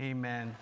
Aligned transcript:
Amen. 0.00 0.54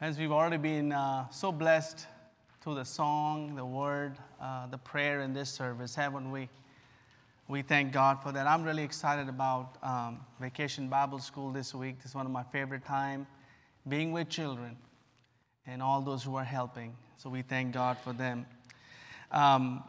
As 0.00 0.18
we've 0.18 0.32
already 0.32 0.56
been 0.56 0.92
uh, 0.92 1.28
so 1.28 1.52
blessed 1.52 2.06
through 2.62 2.76
the 2.76 2.86
song, 2.86 3.54
the 3.54 3.66
word, 3.66 4.16
uh, 4.40 4.66
the 4.68 4.78
prayer 4.78 5.20
in 5.20 5.34
this 5.34 5.50
service, 5.50 5.94
haven't 5.94 6.30
we? 6.30 6.48
We 7.48 7.60
thank 7.60 7.92
God 7.92 8.22
for 8.22 8.32
that. 8.32 8.46
I'm 8.46 8.62
really 8.62 8.82
excited 8.82 9.28
about 9.28 9.76
um, 9.82 10.20
Vacation 10.40 10.88
Bible 10.88 11.18
School 11.18 11.50
this 11.50 11.74
week. 11.74 11.98
This 11.98 12.12
is 12.12 12.14
one 12.14 12.24
of 12.24 12.32
my 12.32 12.44
favorite 12.44 12.86
time, 12.86 13.26
being 13.86 14.10
with 14.10 14.30
children 14.30 14.74
and 15.66 15.82
all 15.82 16.00
those 16.00 16.24
who 16.24 16.34
are 16.36 16.44
helping. 16.44 16.96
So 17.18 17.28
we 17.28 17.42
thank 17.42 17.74
God 17.74 17.98
for 17.98 18.14
them. 18.14 18.46
Um, 19.32 19.84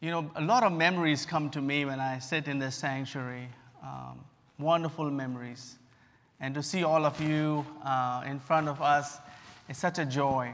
you 0.00 0.12
know, 0.12 0.30
a 0.36 0.42
lot 0.42 0.62
of 0.62 0.72
memories 0.72 1.26
come 1.26 1.50
to 1.50 1.60
me 1.60 1.84
when 1.84 1.98
I 1.98 2.20
sit 2.20 2.46
in 2.46 2.60
this 2.60 2.76
sanctuary. 2.76 3.48
Um, 3.82 4.20
wonderful 4.58 5.10
memories. 5.10 5.76
And 6.40 6.54
to 6.54 6.62
see 6.62 6.84
all 6.84 7.04
of 7.04 7.20
you 7.20 7.64
uh, 7.84 8.24
in 8.26 8.38
front 8.38 8.68
of 8.68 8.82
us 8.82 9.18
is 9.68 9.78
such 9.78 9.98
a 9.98 10.04
joy. 10.04 10.52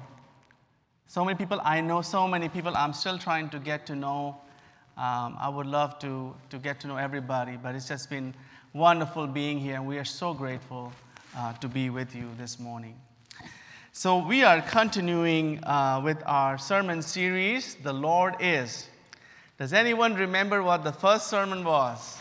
So 1.06 1.24
many 1.24 1.36
people 1.36 1.60
I 1.64 1.80
know, 1.80 2.02
so 2.02 2.28
many 2.28 2.48
people 2.48 2.76
I'm 2.76 2.92
still 2.92 3.18
trying 3.18 3.48
to 3.50 3.58
get 3.58 3.86
to 3.86 3.96
know. 3.96 4.36
Um, 4.96 5.36
I 5.40 5.48
would 5.48 5.66
love 5.66 5.98
to, 6.00 6.34
to 6.50 6.58
get 6.58 6.80
to 6.80 6.86
know 6.86 6.96
everybody, 6.96 7.56
but 7.56 7.74
it's 7.74 7.88
just 7.88 8.10
been 8.10 8.34
wonderful 8.72 9.26
being 9.26 9.58
here, 9.58 9.74
and 9.74 9.86
we 9.86 9.98
are 9.98 10.04
so 10.04 10.34
grateful 10.34 10.92
uh, 11.36 11.52
to 11.54 11.68
be 11.68 11.90
with 11.90 12.14
you 12.14 12.28
this 12.38 12.60
morning. 12.60 12.96
So, 13.92 14.24
we 14.24 14.44
are 14.44 14.60
continuing 14.62 15.64
uh, 15.64 16.00
with 16.04 16.22
our 16.24 16.58
sermon 16.58 17.02
series, 17.02 17.74
The 17.74 17.92
Lord 17.92 18.36
Is. 18.38 18.88
Does 19.58 19.72
anyone 19.72 20.14
remember 20.14 20.62
what 20.62 20.84
the 20.84 20.92
first 20.92 21.26
sermon 21.26 21.64
was? 21.64 22.18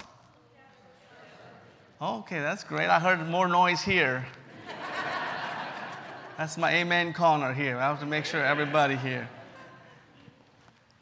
Okay, 2.02 2.40
that's 2.40 2.64
great. 2.64 2.88
I 2.88 2.98
heard 2.98 3.28
more 3.28 3.50
noise 3.50 3.82
here. 3.82 4.26
that's 6.38 6.58
my 6.58 6.72
amen 6.76 7.12
corner 7.12 7.54
here. 7.54 7.76
I 7.76 7.82
have 7.90 8.00
to 8.00 8.06
make 8.06 8.24
sure 8.24 8.42
everybody 8.42 8.96
here. 8.96 9.28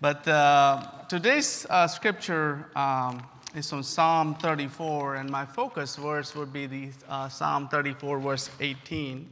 But 0.02 0.28
uh, 0.28 0.81
today's 1.08 1.68
uh, 1.70 1.86
scripture 1.88 2.66
um, 2.75 3.22
is 3.56 3.70
from 3.70 3.84
Psalm 3.84 4.34
34, 4.42 5.18
and 5.18 5.30
my 5.30 5.45
focus 5.45 5.98
verse 5.98 6.34
would 6.34 6.52
be 6.52 6.66
the 6.66 6.90
uh, 7.08 7.30
Psalm 7.30 7.68
34, 7.68 8.20
verse 8.20 8.50
18. 8.59 9.30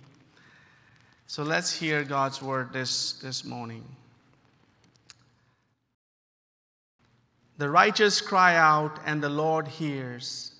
So 1.25 1.41
let's 1.41 1.73
hear 1.73 2.03
God's 2.03 2.43
word 2.43 2.73
this, 2.73 3.13
this 3.13 3.43
morning. 3.43 3.83
The 7.58 7.71
righteous 7.71 8.21
cry 8.21 8.55
out, 8.55 8.99
and 9.08 9.19
the 9.23 9.30
Lord 9.30 9.67
hears 9.67 10.52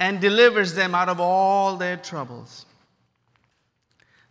and 0.00 0.18
delivers 0.18 0.74
them 0.74 0.94
out 0.94 1.10
of 1.10 1.20
all 1.20 1.76
their 1.76 1.98
troubles. 1.98 2.64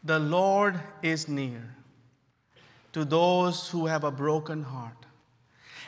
The 0.04 0.18
Lord 0.18 0.80
is 1.04 1.30
near 1.30 1.76
to 2.92 3.06
those 3.06 3.70
who 3.70 3.86
have 3.86 4.04
a 4.04 4.12
broken 4.12 4.64
heart 4.64 5.06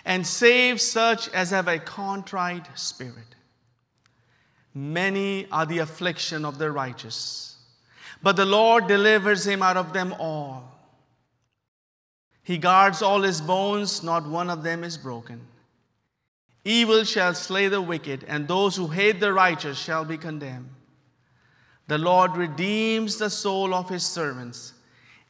and 0.05 0.25
saves 0.25 0.83
such 0.83 1.29
as 1.29 1.49
have 1.49 1.67
a 1.67 1.79
contrite 1.79 2.67
spirit. 2.77 3.35
Many 4.73 5.47
are 5.51 5.65
the 5.65 5.79
affliction 5.79 6.45
of 6.45 6.59
the 6.59 6.71
righteous, 6.71 7.57
but 8.21 8.35
the 8.35 8.45
Lord 8.45 8.87
delivers 8.87 9.47
him 9.47 9.63
out 9.63 9.77
of 9.77 9.93
them 9.93 10.13
all. 10.19 10.79
He 12.43 12.57
guards 12.57 13.01
all 13.01 13.21
his 13.21 13.41
bones, 13.41 14.03
not 14.03 14.27
one 14.27 14.49
of 14.49 14.63
them 14.63 14.83
is 14.83 14.97
broken. 14.97 15.41
Evil 16.63 17.03
shall 17.03 17.33
slay 17.33 17.67
the 17.67 17.81
wicked, 17.81 18.23
and 18.27 18.47
those 18.47 18.75
who 18.75 18.87
hate 18.87 19.19
the 19.19 19.33
righteous 19.33 19.79
shall 19.79 20.05
be 20.05 20.17
condemned. 20.17 20.69
The 21.87 21.97
Lord 21.97 22.35
redeems 22.35 23.17
the 23.17 23.29
soul 23.29 23.73
of 23.73 23.89
his 23.89 24.05
servants, 24.05 24.73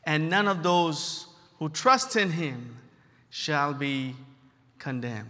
and 0.03 0.29
none 0.29 0.47
of 0.47 0.61
those 0.61 1.27
who 1.59 1.69
trust 1.69 2.15
in 2.15 2.31
him 2.31 2.77
shall 3.29 3.73
be 3.73 4.15
condemned. 4.77 5.29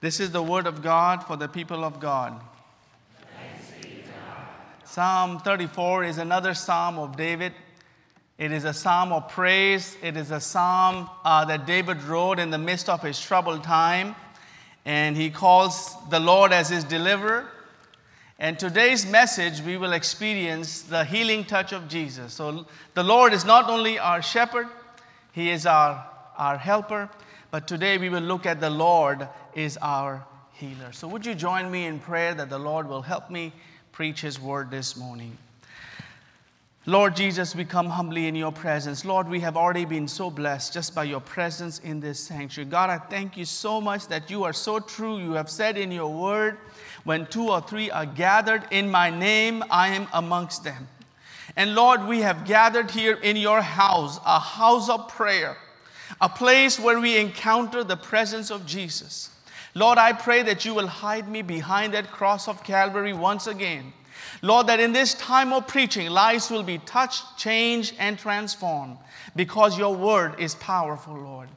This 0.00 0.20
is 0.20 0.30
the 0.30 0.42
word 0.42 0.66
of 0.66 0.82
God 0.82 1.24
for 1.24 1.36
the 1.36 1.48
people 1.48 1.84
of 1.84 2.00
God. 2.00 2.40
Psalm 4.84 5.40
34 5.40 6.04
is 6.04 6.18
another 6.18 6.54
psalm 6.54 6.98
of 6.98 7.16
David. 7.16 7.52
It 8.38 8.52
is 8.52 8.64
a 8.64 8.72
psalm 8.72 9.12
of 9.12 9.28
praise. 9.28 9.96
It 10.02 10.16
is 10.16 10.30
a 10.30 10.40
psalm 10.40 11.10
uh, 11.24 11.44
that 11.46 11.66
David 11.66 12.02
wrote 12.02 12.38
in 12.38 12.50
the 12.50 12.58
midst 12.58 12.88
of 12.88 13.02
his 13.02 13.20
troubled 13.20 13.64
time 13.64 14.14
and 14.84 15.16
he 15.16 15.30
calls 15.30 15.94
the 16.10 16.20
Lord 16.20 16.52
as 16.52 16.68
his 16.68 16.84
deliverer. 16.84 17.46
And 18.38 18.58
today's 18.58 19.06
message, 19.06 19.62
we 19.62 19.76
will 19.76 19.92
experience 19.92 20.82
the 20.82 21.04
healing 21.04 21.44
touch 21.44 21.72
of 21.72 21.88
Jesus. 21.88 22.34
So 22.34 22.66
the 22.94 23.04
Lord 23.04 23.32
is 23.32 23.44
not 23.44 23.70
only 23.70 23.98
our 23.98 24.20
shepherd, 24.20 24.66
he 25.32 25.50
is 25.50 25.66
our, 25.66 26.04
our 26.36 26.58
helper, 26.58 27.08
but 27.50 27.68
today 27.68 27.96
we 27.96 28.08
will 28.08 28.20
look 28.22 28.44
at 28.46 28.60
the 28.60 28.70
Lord 28.70 29.28
is 29.54 29.78
our 29.80 30.26
healer. 30.52 30.92
So 30.92 31.08
would 31.08 31.24
you 31.24 31.34
join 31.34 31.70
me 31.70 31.86
in 31.86 32.00
prayer 32.00 32.34
that 32.34 32.50
the 32.50 32.58
Lord 32.58 32.88
will 32.88 33.02
help 33.02 33.30
me 33.30 33.52
preach 33.92 34.20
his 34.20 34.40
word 34.40 34.70
this 34.70 34.96
morning? 34.96 35.38
Lord 36.86 37.16
Jesus, 37.16 37.56
we 37.56 37.64
come 37.64 37.86
humbly 37.86 38.26
in 38.26 38.34
your 38.34 38.52
presence. 38.52 39.06
Lord, 39.06 39.26
we 39.26 39.40
have 39.40 39.56
already 39.56 39.86
been 39.86 40.06
so 40.06 40.28
blessed 40.28 40.74
just 40.74 40.94
by 40.94 41.04
your 41.04 41.20
presence 41.20 41.78
in 41.78 41.98
this 41.98 42.20
sanctuary. 42.20 42.68
God, 42.68 42.90
I 42.90 42.98
thank 42.98 43.38
you 43.38 43.46
so 43.46 43.80
much 43.80 44.06
that 44.08 44.30
you 44.30 44.44
are 44.44 44.52
so 44.52 44.80
true. 44.80 45.18
You 45.18 45.32
have 45.32 45.48
said 45.48 45.78
in 45.78 45.90
your 45.90 46.12
word, 46.12 46.58
when 47.04 47.24
two 47.24 47.48
or 47.48 47.62
three 47.62 47.90
are 47.90 48.04
gathered 48.04 48.66
in 48.70 48.90
my 48.90 49.08
name, 49.08 49.64
I 49.70 49.88
am 49.88 50.08
amongst 50.12 50.62
them. 50.62 50.86
And 51.56 51.74
Lord, 51.74 52.04
we 52.04 52.20
have 52.20 52.44
gathered 52.44 52.90
here 52.90 53.14
in 53.14 53.36
your 53.38 53.62
house, 53.62 54.20
a 54.26 54.38
house 54.38 54.90
of 54.90 55.08
prayer, 55.08 55.56
a 56.20 56.28
place 56.28 56.78
where 56.78 57.00
we 57.00 57.16
encounter 57.16 57.82
the 57.82 57.96
presence 57.96 58.50
of 58.50 58.66
Jesus. 58.66 59.30
Lord, 59.74 59.96
I 59.96 60.12
pray 60.12 60.42
that 60.42 60.66
you 60.66 60.74
will 60.74 60.86
hide 60.86 61.30
me 61.30 61.40
behind 61.40 61.94
that 61.94 62.10
cross 62.10 62.46
of 62.46 62.62
Calvary 62.62 63.14
once 63.14 63.46
again 63.46 63.94
Lord, 64.42 64.66
that 64.66 64.80
in 64.80 64.92
this 64.92 65.14
time 65.14 65.52
of 65.52 65.66
preaching, 65.66 66.10
lives 66.10 66.50
will 66.50 66.62
be 66.62 66.78
touched, 66.78 67.38
changed, 67.38 67.94
and 67.98 68.18
transformed 68.18 68.98
because 69.36 69.78
your 69.78 69.94
word 69.94 70.38
is 70.38 70.54
powerful, 70.56 71.14
Lord. 71.14 71.48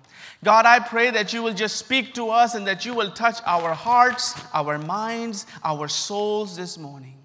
God, 0.44 0.66
I 0.66 0.80
pray 0.80 1.10
that 1.12 1.34
you 1.34 1.42
will 1.42 1.54
just 1.54 1.78
speak 1.78 2.14
to 2.14 2.30
us 2.30 2.56
and 2.56 2.68
that 2.68 2.86
you 2.86 2.94
will 2.94 3.12
touch 3.12 3.40
our 3.46 3.74
hearts, 3.74 4.36
our 4.54 4.78
minds, 4.78 5.46
our 5.64 5.88
souls 5.88 6.56
this 6.56 6.78
morning. 6.78 7.16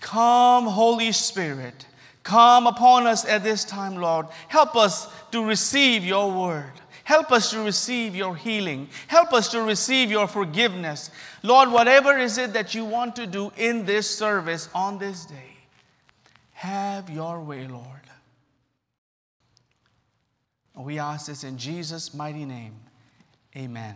Come, 0.00 0.66
Holy 0.66 1.12
Spirit, 1.12 1.86
come 2.22 2.66
upon 2.66 3.06
us 3.06 3.24
at 3.24 3.44
this 3.44 3.64
time, 3.64 3.96
Lord. 3.96 4.26
Help 4.48 4.76
us 4.76 5.08
to 5.30 5.44
receive 5.44 6.04
your 6.04 6.32
word. 6.32 6.72
Help 7.04 7.32
us 7.32 7.50
to 7.50 7.60
receive 7.60 8.14
your 8.14 8.34
healing. 8.36 8.88
Help 9.08 9.32
us 9.32 9.48
to 9.50 9.60
receive 9.60 10.10
your 10.10 10.26
forgiveness. 10.26 11.10
Lord, 11.42 11.70
whatever 11.70 12.16
is 12.16 12.38
it 12.38 12.52
that 12.52 12.74
you 12.74 12.84
want 12.84 13.16
to 13.16 13.26
do 13.26 13.52
in 13.56 13.84
this 13.84 14.08
service 14.08 14.68
on 14.74 14.98
this 14.98 15.26
day, 15.26 15.56
have 16.52 17.10
your 17.10 17.40
way, 17.40 17.66
Lord. 17.66 17.86
We 20.76 20.98
ask 20.98 21.26
this 21.26 21.44
in 21.44 21.58
Jesus' 21.58 22.14
mighty 22.14 22.44
name. 22.44 22.74
Amen. 23.56 23.94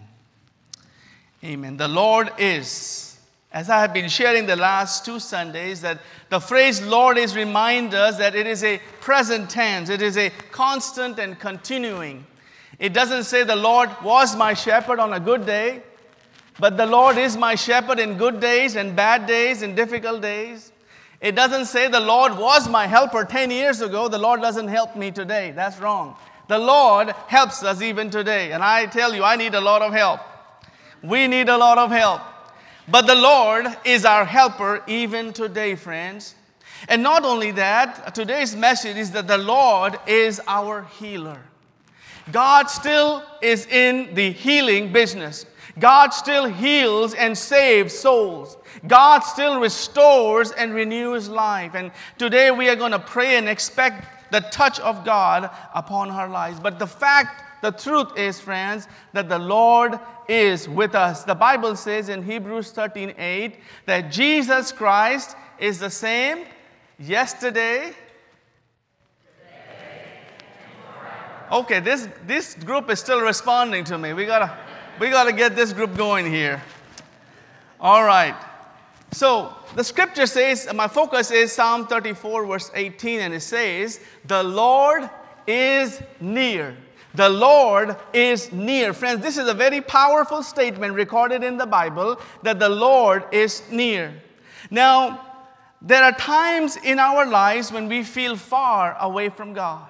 Amen. 1.42 1.76
The 1.76 1.88
Lord 1.88 2.30
is, 2.38 3.18
as 3.52 3.70
I 3.70 3.80
have 3.80 3.94
been 3.94 4.08
sharing 4.08 4.46
the 4.46 4.56
last 4.56 5.04
two 5.04 5.18
Sundays, 5.18 5.80
that 5.82 6.00
the 6.28 6.40
phrase 6.40 6.82
Lord 6.82 7.18
is 7.18 7.36
reminds 7.36 7.94
us 7.94 8.18
that 8.18 8.34
it 8.34 8.46
is 8.46 8.64
a 8.64 8.78
present 9.00 9.48
tense, 9.48 9.88
it 9.88 10.02
is 10.02 10.18
a 10.18 10.30
constant 10.50 11.18
and 11.18 11.38
continuing. 11.38 12.26
It 12.78 12.92
doesn't 12.92 13.24
say 13.24 13.42
the 13.44 13.56
Lord 13.56 13.90
was 14.02 14.36
my 14.36 14.52
shepherd 14.52 14.98
on 14.98 15.12
a 15.12 15.20
good 15.20 15.46
day, 15.46 15.82
but 16.58 16.76
the 16.76 16.86
Lord 16.86 17.18
is 17.18 17.36
my 17.36 17.54
shepherd 17.54 17.98
in 17.98 18.16
good 18.16 18.40
days 18.40 18.76
and 18.76 18.96
bad 18.96 19.26
days 19.26 19.62
and 19.62 19.76
difficult 19.76 20.22
days. 20.22 20.72
It 21.20 21.34
doesn't 21.34 21.66
say 21.66 21.88
the 21.88 22.00
Lord 22.00 22.36
was 22.36 22.68
my 22.68 22.86
helper 22.86 23.24
10 23.24 23.50
years 23.50 23.80
ago, 23.80 24.08
the 24.08 24.18
Lord 24.18 24.40
doesn't 24.40 24.68
help 24.68 24.96
me 24.96 25.10
today. 25.10 25.52
That's 25.52 25.78
wrong. 25.78 26.16
The 26.48 26.58
Lord 26.58 27.10
helps 27.26 27.62
us 27.62 27.82
even 27.82 28.10
today. 28.10 28.52
And 28.52 28.62
I 28.62 28.86
tell 28.86 29.14
you, 29.14 29.24
I 29.24 29.36
need 29.36 29.54
a 29.54 29.60
lot 29.60 29.82
of 29.82 29.92
help. 29.92 30.20
We 31.02 31.26
need 31.26 31.48
a 31.48 31.58
lot 31.58 31.78
of 31.78 31.90
help. 31.90 32.20
But 32.88 33.06
the 33.06 33.16
Lord 33.16 33.66
is 33.84 34.04
our 34.04 34.24
helper 34.24 34.82
even 34.86 35.32
today, 35.32 35.74
friends. 35.74 36.34
And 36.88 37.02
not 37.02 37.24
only 37.24 37.50
that, 37.52 38.14
today's 38.14 38.54
message 38.54 38.96
is 38.96 39.10
that 39.12 39.26
the 39.26 39.38
Lord 39.38 39.98
is 40.06 40.40
our 40.46 40.84
healer. 40.98 41.40
God 42.30 42.68
still 42.68 43.22
is 43.42 43.66
in 43.66 44.14
the 44.14 44.30
healing 44.30 44.92
business. 44.92 45.46
God 45.78 46.10
still 46.10 46.46
heals 46.46 47.14
and 47.14 47.36
saves 47.36 47.96
souls. 47.96 48.56
God 48.86 49.20
still 49.20 49.60
restores 49.60 50.52
and 50.52 50.74
renews 50.74 51.28
life. 51.28 51.74
And 51.74 51.90
today 52.18 52.50
we 52.50 52.68
are 52.68 52.76
going 52.76 52.92
to 52.92 52.98
pray 52.98 53.36
and 53.36 53.48
expect 53.48 54.32
the 54.32 54.40
touch 54.40 54.80
of 54.80 55.04
God 55.04 55.50
upon 55.74 56.10
our 56.10 56.28
lives. 56.28 56.60
But 56.60 56.78
the 56.78 56.86
fact 56.86 57.42
the 57.62 57.70
truth 57.70 58.16
is, 58.16 58.40
friends, 58.40 58.86
that 59.12 59.28
the 59.28 59.38
Lord 59.38 59.98
is 60.28 60.68
with 60.68 60.94
us. 60.94 61.24
The 61.24 61.34
Bible 61.34 61.76
says 61.76 62.08
in 62.08 62.22
Hebrews 62.22 62.70
13 62.72 63.14
8 63.16 63.56
that 63.86 64.12
Jesus 64.12 64.72
Christ 64.72 65.36
is 65.58 65.78
the 65.78 65.90
same 65.90 66.44
yesterday. 66.98 67.92
Okay, 71.50 71.80
this, 71.80 72.08
this 72.26 72.54
group 72.54 72.90
is 72.90 72.98
still 72.98 73.20
responding 73.20 73.84
to 73.84 73.96
me. 73.96 74.12
We 74.12 74.26
gotta, 74.26 74.56
we 74.98 75.10
gotta 75.10 75.32
get 75.32 75.54
this 75.54 75.72
group 75.72 75.96
going 75.96 76.30
here. 76.30 76.62
All 77.80 78.04
right. 78.04 78.34
So 79.12 79.54
the 79.74 79.84
scripture 79.84 80.26
says, 80.26 80.68
my 80.74 80.88
focus 80.88 81.30
is 81.30 81.52
Psalm 81.52 81.86
34, 81.86 82.46
verse 82.46 82.70
18, 82.74 83.20
and 83.20 83.34
it 83.34 83.40
says, 83.40 84.00
The 84.24 84.42
Lord 84.42 85.08
is 85.46 86.02
near. 86.20 86.76
The 87.14 87.28
Lord 87.28 87.96
is 88.12 88.52
near. 88.52 88.92
Friends, 88.92 89.22
this 89.22 89.38
is 89.38 89.48
a 89.48 89.54
very 89.54 89.80
powerful 89.80 90.42
statement 90.42 90.92
recorded 90.94 91.42
in 91.42 91.56
the 91.56 91.66
Bible 91.66 92.20
that 92.42 92.58
the 92.58 92.68
Lord 92.68 93.24
is 93.32 93.62
near. 93.70 94.12
Now, 94.70 95.22
there 95.80 96.02
are 96.02 96.12
times 96.12 96.76
in 96.76 96.98
our 96.98 97.24
lives 97.26 97.72
when 97.72 97.88
we 97.88 98.02
feel 98.02 98.36
far 98.36 98.96
away 99.00 99.28
from 99.28 99.54
God. 99.54 99.88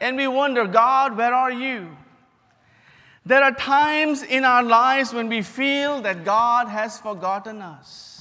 And 0.00 0.16
we 0.16 0.28
wonder, 0.28 0.66
God, 0.66 1.16
where 1.16 1.32
are 1.32 1.50
you? 1.52 1.96
There 3.26 3.42
are 3.42 3.52
times 3.52 4.22
in 4.22 4.44
our 4.44 4.62
lives 4.62 5.14
when 5.14 5.28
we 5.28 5.40
feel 5.40 6.02
that 6.02 6.24
God 6.24 6.68
has 6.68 6.98
forgotten 6.98 7.62
us. 7.62 8.14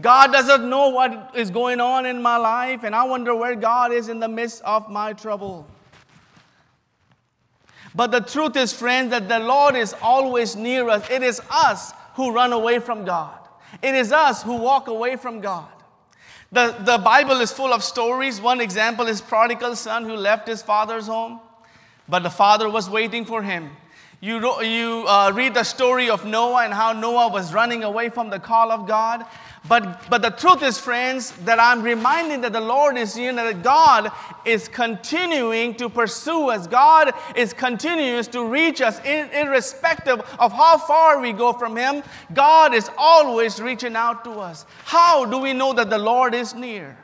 God 0.00 0.30
doesn't 0.30 0.68
know 0.68 0.90
what 0.90 1.32
is 1.34 1.50
going 1.50 1.80
on 1.80 2.06
in 2.06 2.22
my 2.22 2.36
life, 2.36 2.84
and 2.84 2.94
I 2.94 3.04
wonder 3.04 3.34
where 3.34 3.56
God 3.56 3.92
is 3.92 4.08
in 4.08 4.20
the 4.20 4.28
midst 4.28 4.62
of 4.62 4.88
my 4.88 5.12
trouble. 5.12 5.66
But 7.92 8.12
the 8.12 8.20
truth 8.20 8.56
is, 8.56 8.72
friends, 8.72 9.10
that 9.10 9.28
the 9.28 9.40
Lord 9.40 9.74
is 9.74 9.96
always 10.00 10.54
near 10.54 10.88
us. 10.88 11.10
It 11.10 11.24
is 11.24 11.40
us 11.50 11.92
who 12.14 12.30
run 12.30 12.52
away 12.52 12.78
from 12.78 13.04
God, 13.04 13.36
it 13.82 13.96
is 13.96 14.12
us 14.12 14.44
who 14.44 14.56
walk 14.56 14.86
away 14.86 15.16
from 15.16 15.40
God. 15.40 15.68
The, 16.52 16.76
the 16.80 16.98
Bible 16.98 17.40
is 17.40 17.52
full 17.52 17.74
of 17.74 17.82
stories. 17.84 18.40
One 18.40 18.60
example 18.60 19.06
is 19.06 19.20
prodigal 19.20 19.76
son 19.76 20.04
who 20.04 20.14
left 20.14 20.48
his 20.48 20.62
father's 20.62 21.06
home, 21.06 21.40
but 22.08 22.22
the 22.22 22.30
father 22.30 22.70
was 22.70 22.88
waiting 22.88 23.24
for 23.26 23.42
him. 23.42 23.70
You, 24.20 24.62
you 24.62 25.04
uh, 25.06 25.30
read 25.32 25.54
the 25.54 25.62
story 25.62 26.10
of 26.10 26.24
Noah 26.24 26.64
and 26.64 26.74
how 26.74 26.92
Noah 26.92 27.28
was 27.28 27.54
running 27.54 27.84
away 27.84 28.08
from 28.08 28.30
the 28.30 28.40
call 28.40 28.72
of 28.72 28.88
God. 28.88 29.24
But, 29.68 30.10
but 30.10 30.22
the 30.22 30.30
truth 30.30 30.62
is, 30.64 30.76
friends, 30.76 31.32
that 31.44 31.60
I'm 31.60 31.82
reminded 31.82 32.42
that 32.42 32.52
the 32.52 32.60
Lord 32.60 32.96
is 32.96 33.14
here, 33.14 33.32
that 33.32 33.62
God 33.62 34.10
is 34.44 34.66
continuing 34.66 35.74
to 35.76 35.88
pursue 35.88 36.50
us. 36.50 36.66
God 36.66 37.12
is 37.36 37.52
continuous 37.52 38.26
to 38.28 38.44
reach 38.44 38.80
us, 38.80 38.98
in, 39.04 39.28
irrespective 39.30 40.20
of 40.40 40.52
how 40.52 40.78
far 40.78 41.20
we 41.20 41.32
go 41.32 41.52
from 41.52 41.76
Him. 41.76 42.02
God 42.34 42.74
is 42.74 42.90
always 42.98 43.60
reaching 43.60 43.94
out 43.94 44.24
to 44.24 44.32
us. 44.32 44.66
How 44.84 45.26
do 45.26 45.38
we 45.38 45.52
know 45.52 45.72
that 45.74 45.90
the 45.90 45.98
Lord 45.98 46.34
is 46.34 46.54
near? 46.54 46.96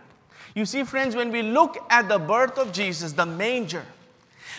You 0.56 0.64
see, 0.64 0.82
friends, 0.82 1.14
when 1.14 1.30
we 1.30 1.42
look 1.42 1.78
at 1.90 2.08
the 2.08 2.18
birth 2.18 2.58
of 2.58 2.72
Jesus, 2.72 3.12
the 3.12 3.26
manger, 3.26 3.84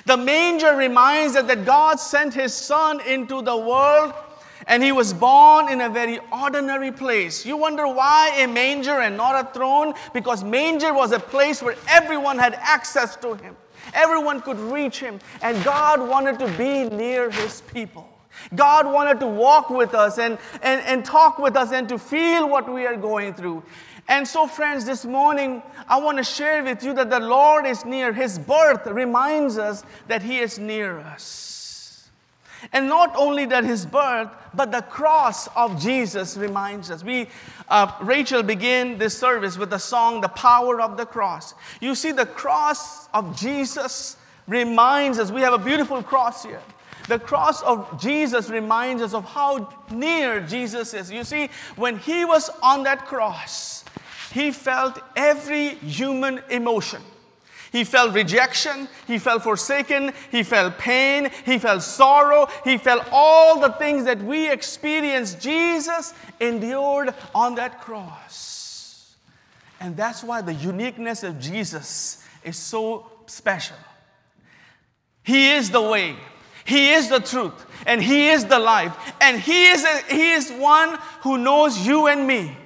the 0.05 0.17
manger 0.17 0.75
reminds 0.75 1.35
us 1.35 1.47
that 1.47 1.65
God 1.65 1.99
sent 1.99 2.33
His 2.33 2.53
Son 2.53 2.99
into 3.01 3.41
the 3.41 3.55
world 3.55 4.13
and 4.67 4.83
He 4.83 4.91
was 4.91 5.13
born 5.13 5.69
in 5.69 5.81
a 5.81 5.89
very 5.89 6.19
ordinary 6.31 6.91
place. 6.91 7.45
You 7.45 7.57
wonder 7.57 7.87
why 7.87 8.35
a 8.37 8.47
manger 8.47 8.99
and 9.01 9.17
not 9.17 9.45
a 9.45 9.53
throne? 9.53 9.93
Because 10.13 10.43
manger 10.43 10.93
was 10.93 11.11
a 11.11 11.19
place 11.19 11.61
where 11.61 11.75
everyone 11.87 12.37
had 12.37 12.55
access 12.55 13.15
to 13.17 13.35
Him, 13.35 13.55
everyone 13.93 14.41
could 14.41 14.59
reach 14.59 14.99
Him, 14.99 15.19
and 15.41 15.63
God 15.63 16.07
wanted 16.07 16.39
to 16.39 16.47
be 16.57 16.89
near 16.95 17.29
His 17.29 17.61
people. 17.61 18.14
God 18.53 18.85
wanted 18.85 19.19
to 19.19 19.27
walk 19.27 19.69
with 19.69 19.93
us 19.93 20.17
and, 20.17 20.37
and, 20.61 20.81
and 20.81 21.05
talk 21.05 21.39
with 21.39 21.55
us 21.55 21.71
and 21.71 21.87
to 21.89 21.97
feel 21.97 22.49
what 22.49 22.71
we 22.71 22.85
are 22.85 22.95
going 22.95 23.33
through. 23.33 23.63
And 24.07 24.27
so, 24.27 24.45
friends, 24.45 24.85
this 24.85 25.03
morning 25.03 25.63
I 25.87 25.99
want 25.99 26.17
to 26.17 26.23
share 26.23 26.63
with 26.63 26.83
you 26.83 26.93
that 26.93 27.09
the 27.09 27.19
Lord 27.19 27.65
is 27.65 27.85
near. 27.85 28.13
His 28.13 28.37
birth 28.37 28.85
reminds 28.85 29.57
us 29.57 29.83
that 30.07 30.21
He 30.21 30.39
is 30.39 30.59
near 30.59 30.99
us. 30.99 32.09
And 32.71 32.87
not 32.87 33.15
only 33.15 33.45
that 33.47 33.63
His 33.63 33.85
birth, 33.85 34.29
but 34.53 34.71
the 34.71 34.81
cross 34.81 35.47
of 35.55 35.79
Jesus 35.79 36.37
reminds 36.37 36.89
us. 36.91 37.03
We, 37.03 37.27
uh, 37.67 37.91
Rachel 38.01 38.43
began 38.43 38.97
this 38.97 39.17
service 39.17 39.57
with 39.57 39.69
the 39.69 39.77
song, 39.77 40.21
The 40.21 40.29
Power 40.29 40.81
of 40.81 40.97
the 40.97 41.05
Cross. 41.05 41.55
You 41.81 41.95
see, 41.95 42.11
the 42.11 42.25
cross 42.25 43.07
of 43.09 43.37
Jesus 43.37 44.17
reminds 44.47 45.19
us, 45.19 45.31
we 45.31 45.41
have 45.41 45.53
a 45.53 45.63
beautiful 45.63 46.01
cross 46.03 46.43
here. 46.43 46.61
The 47.07 47.19
cross 47.19 47.61
of 47.61 48.01
Jesus 48.01 48.49
reminds 48.49 49.01
us 49.01 49.13
of 49.13 49.25
how 49.25 49.71
near 49.91 50.41
Jesus 50.41 50.93
is. 50.93 51.11
You 51.11 51.23
see, 51.23 51.49
when 51.75 51.99
He 51.99 52.25
was 52.25 52.49
on 52.63 52.83
that 52.83 53.05
cross, 53.05 53.85
he 54.35 54.51
felt 54.51 54.99
every 55.15 55.75
human 55.75 56.41
emotion. 56.49 57.01
He 57.71 57.85
felt 57.85 58.13
rejection, 58.13 58.89
he 59.07 59.17
felt 59.17 59.43
forsaken, 59.43 60.11
he 60.29 60.43
felt 60.43 60.77
pain, 60.77 61.29
he 61.45 61.57
felt 61.57 61.83
sorrow, 61.83 62.49
he 62.65 62.77
felt 62.77 63.07
all 63.13 63.61
the 63.61 63.71
things 63.71 64.03
that 64.03 64.21
we 64.21 64.51
experience. 64.51 65.35
Jesus 65.35 66.13
endured 66.41 67.13
on 67.33 67.55
that 67.55 67.79
cross. 67.79 69.15
And 69.79 69.95
that's 69.95 70.21
why 70.21 70.41
the 70.41 70.53
uniqueness 70.53 71.23
of 71.23 71.39
Jesus 71.39 72.21
is 72.43 72.57
so 72.57 73.09
special. 73.27 73.77
He 75.23 75.51
is 75.51 75.71
the 75.71 75.81
way, 75.81 76.17
He 76.65 76.91
is 76.91 77.09
the 77.09 77.19
truth, 77.19 77.65
and 77.85 78.01
He 78.01 78.29
is 78.29 78.45
the 78.45 78.59
life. 78.59 79.13
And 79.21 79.39
He 79.39 79.67
is, 79.67 79.83
a, 79.83 80.01
he 80.13 80.31
is 80.31 80.51
one 80.51 80.97
who 81.21 81.37
knows 81.37 81.85
you 81.85 82.07
and 82.07 82.27
me. 82.27 82.57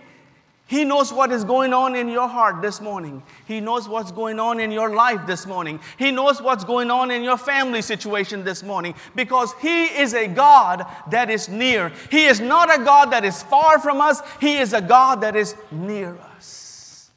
He 0.69 0.85
knows 0.85 1.11
what 1.11 1.31
is 1.31 1.43
going 1.43 1.73
on 1.73 1.95
in 1.95 2.09
your 2.09 2.27
heart 2.27 2.61
this 2.61 2.79
morning. 2.79 3.23
He 3.47 3.59
knows 3.59 3.89
what's 3.89 4.11
going 4.11 4.39
on 4.39 4.59
in 4.59 4.71
your 4.71 4.93
life 4.93 5.25
this 5.25 5.47
morning. 5.47 5.79
He 5.97 6.11
knows 6.11 6.43
what's 6.43 6.63
going 6.63 6.91
on 6.91 7.09
in 7.09 7.23
your 7.23 7.39
family 7.39 7.81
situation 7.81 8.43
this 8.43 8.61
morning 8.61 8.93
because 9.15 9.51
He 9.59 9.85
is 9.85 10.13
a 10.13 10.27
God 10.27 10.85
that 11.09 11.31
is 11.31 11.49
near. 11.49 11.91
He 12.11 12.25
is 12.25 12.39
not 12.39 12.69
a 12.73 12.83
God 12.83 13.11
that 13.11 13.25
is 13.25 13.41
far 13.41 13.79
from 13.79 13.99
us, 13.99 14.21
He 14.39 14.57
is 14.57 14.73
a 14.73 14.81
God 14.81 15.21
that 15.21 15.35
is 15.35 15.55
near 15.71 16.15
us. 16.35 17.09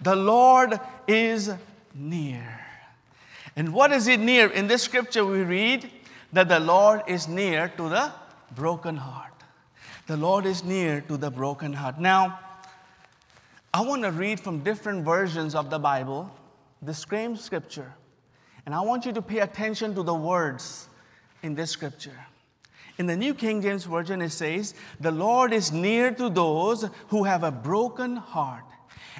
The 0.00 0.16
Lord 0.16 0.80
is 1.06 1.52
near. 1.94 2.60
And 3.54 3.72
what 3.72 3.92
is 3.92 4.08
it 4.08 4.18
near? 4.18 4.48
In 4.48 4.66
this 4.66 4.82
scripture, 4.82 5.24
we 5.24 5.42
read 5.42 5.88
that 6.32 6.48
the 6.48 6.60
Lord 6.60 7.02
is 7.06 7.28
near 7.28 7.68
to 7.76 7.88
the 7.88 8.12
broken 8.54 8.96
heart. 8.96 9.32
The 10.06 10.16
Lord 10.16 10.46
is 10.46 10.64
near 10.64 11.00
to 11.02 11.16
the 11.16 11.30
broken 11.30 11.72
heart. 11.72 12.00
Now, 12.00 12.40
I 13.72 13.82
want 13.82 14.02
to 14.02 14.10
read 14.10 14.40
from 14.40 14.60
different 14.60 15.04
versions 15.04 15.54
of 15.54 15.70
the 15.70 15.78
Bible 15.78 16.30
the 16.80 16.94
same 16.94 17.36
scripture. 17.36 17.92
And 18.64 18.74
I 18.74 18.80
want 18.80 19.06
you 19.06 19.12
to 19.12 19.22
pay 19.22 19.38
attention 19.38 19.94
to 19.94 20.02
the 20.02 20.14
words 20.14 20.88
in 21.42 21.54
this 21.54 21.70
scripture. 21.70 22.18
In 22.98 23.06
the 23.06 23.16
New 23.16 23.32
King 23.32 23.62
James 23.62 23.84
Version, 23.84 24.20
it 24.22 24.30
says, 24.30 24.74
The 24.98 25.12
Lord 25.12 25.52
is 25.52 25.70
near 25.70 26.10
to 26.12 26.28
those 26.28 26.88
who 27.08 27.24
have 27.24 27.44
a 27.44 27.52
broken 27.52 28.16
heart 28.16 28.64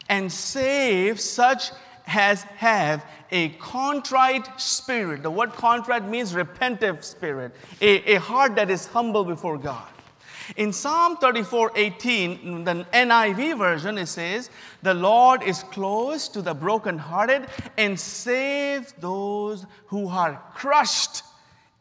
and 0.09 0.33
save 0.33 1.21
such 1.21 1.71
as 2.09 2.43
have 2.43 3.05
a 3.31 3.51
contrite 3.51 4.49
spirit. 4.61 5.23
The 5.23 5.31
word 5.31 5.53
contrite 5.53 6.09
means 6.09 6.33
repentive 6.33 7.05
spirit, 7.05 7.53
a, 7.81 8.15
a 8.15 8.21
heart 8.21 8.55
that 8.57 8.71
is 8.71 8.87
humble 8.87 9.25
before 9.25 9.59
God. 9.59 9.89
In 10.57 10.73
Psalm 10.73 11.19
34 11.19 11.73
18, 11.77 12.65
the 12.65 12.87
NIV 12.93 13.59
version, 13.59 13.99
it 13.99 14.07
says, 14.07 14.49
The 14.83 14.95
Lord 14.95 15.43
is 15.43 15.63
close 15.65 16.27
to 16.29 16.41
the 16.41 16.55
brokenhearted 16.55 17.47
and 17.77 18.01
saves 18.01 18.95
those 18.99 19.67
who 19.89 20.09
are 20.09 20.43
crushed 20.55 21.23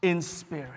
in 0.02 0.22
spirit. 0.22 0.74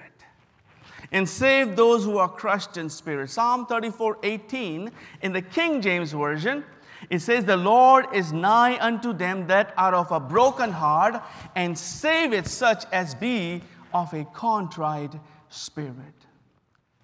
And 1.11 1.28
save 1.28 1.75
those 1.75 2.04
who 2.04 2.19
are 2.19 2.28
crushed 2.28 2.76
in 2.76 2.88
spirit. 2.88 3.30
Psalm 3.30 3.66
34 3.66 4.19
18, 4.23 4.92
in 5.23 5.33
the 5.33 5.42
King 5.42 5.83
James 5.83 6.12
Version, 6.12 6.64
it 7.10 7.18
says, 7.18 7.44
The 7.44 7.56
Lord 7.56 8.06
is 8.14 8.32
nigh 8.32 8.78
unto 8.80 9.12
them 9.12 9.48
that 9.48 9.74
are 9.76 9.94
of 9.94 10.12
a 10.12 10.20
broken 10.20 10.70
heart, 10.70 11.22
and 11.54 11.76
saveth 11.76 12.46
such 12.46 12.84
as 12.92 13.14
be 13.14 13.62
of 13.92 14.14
a 14.14 14.24
contrite 14.26 15.12
spirit. 15.48 16.14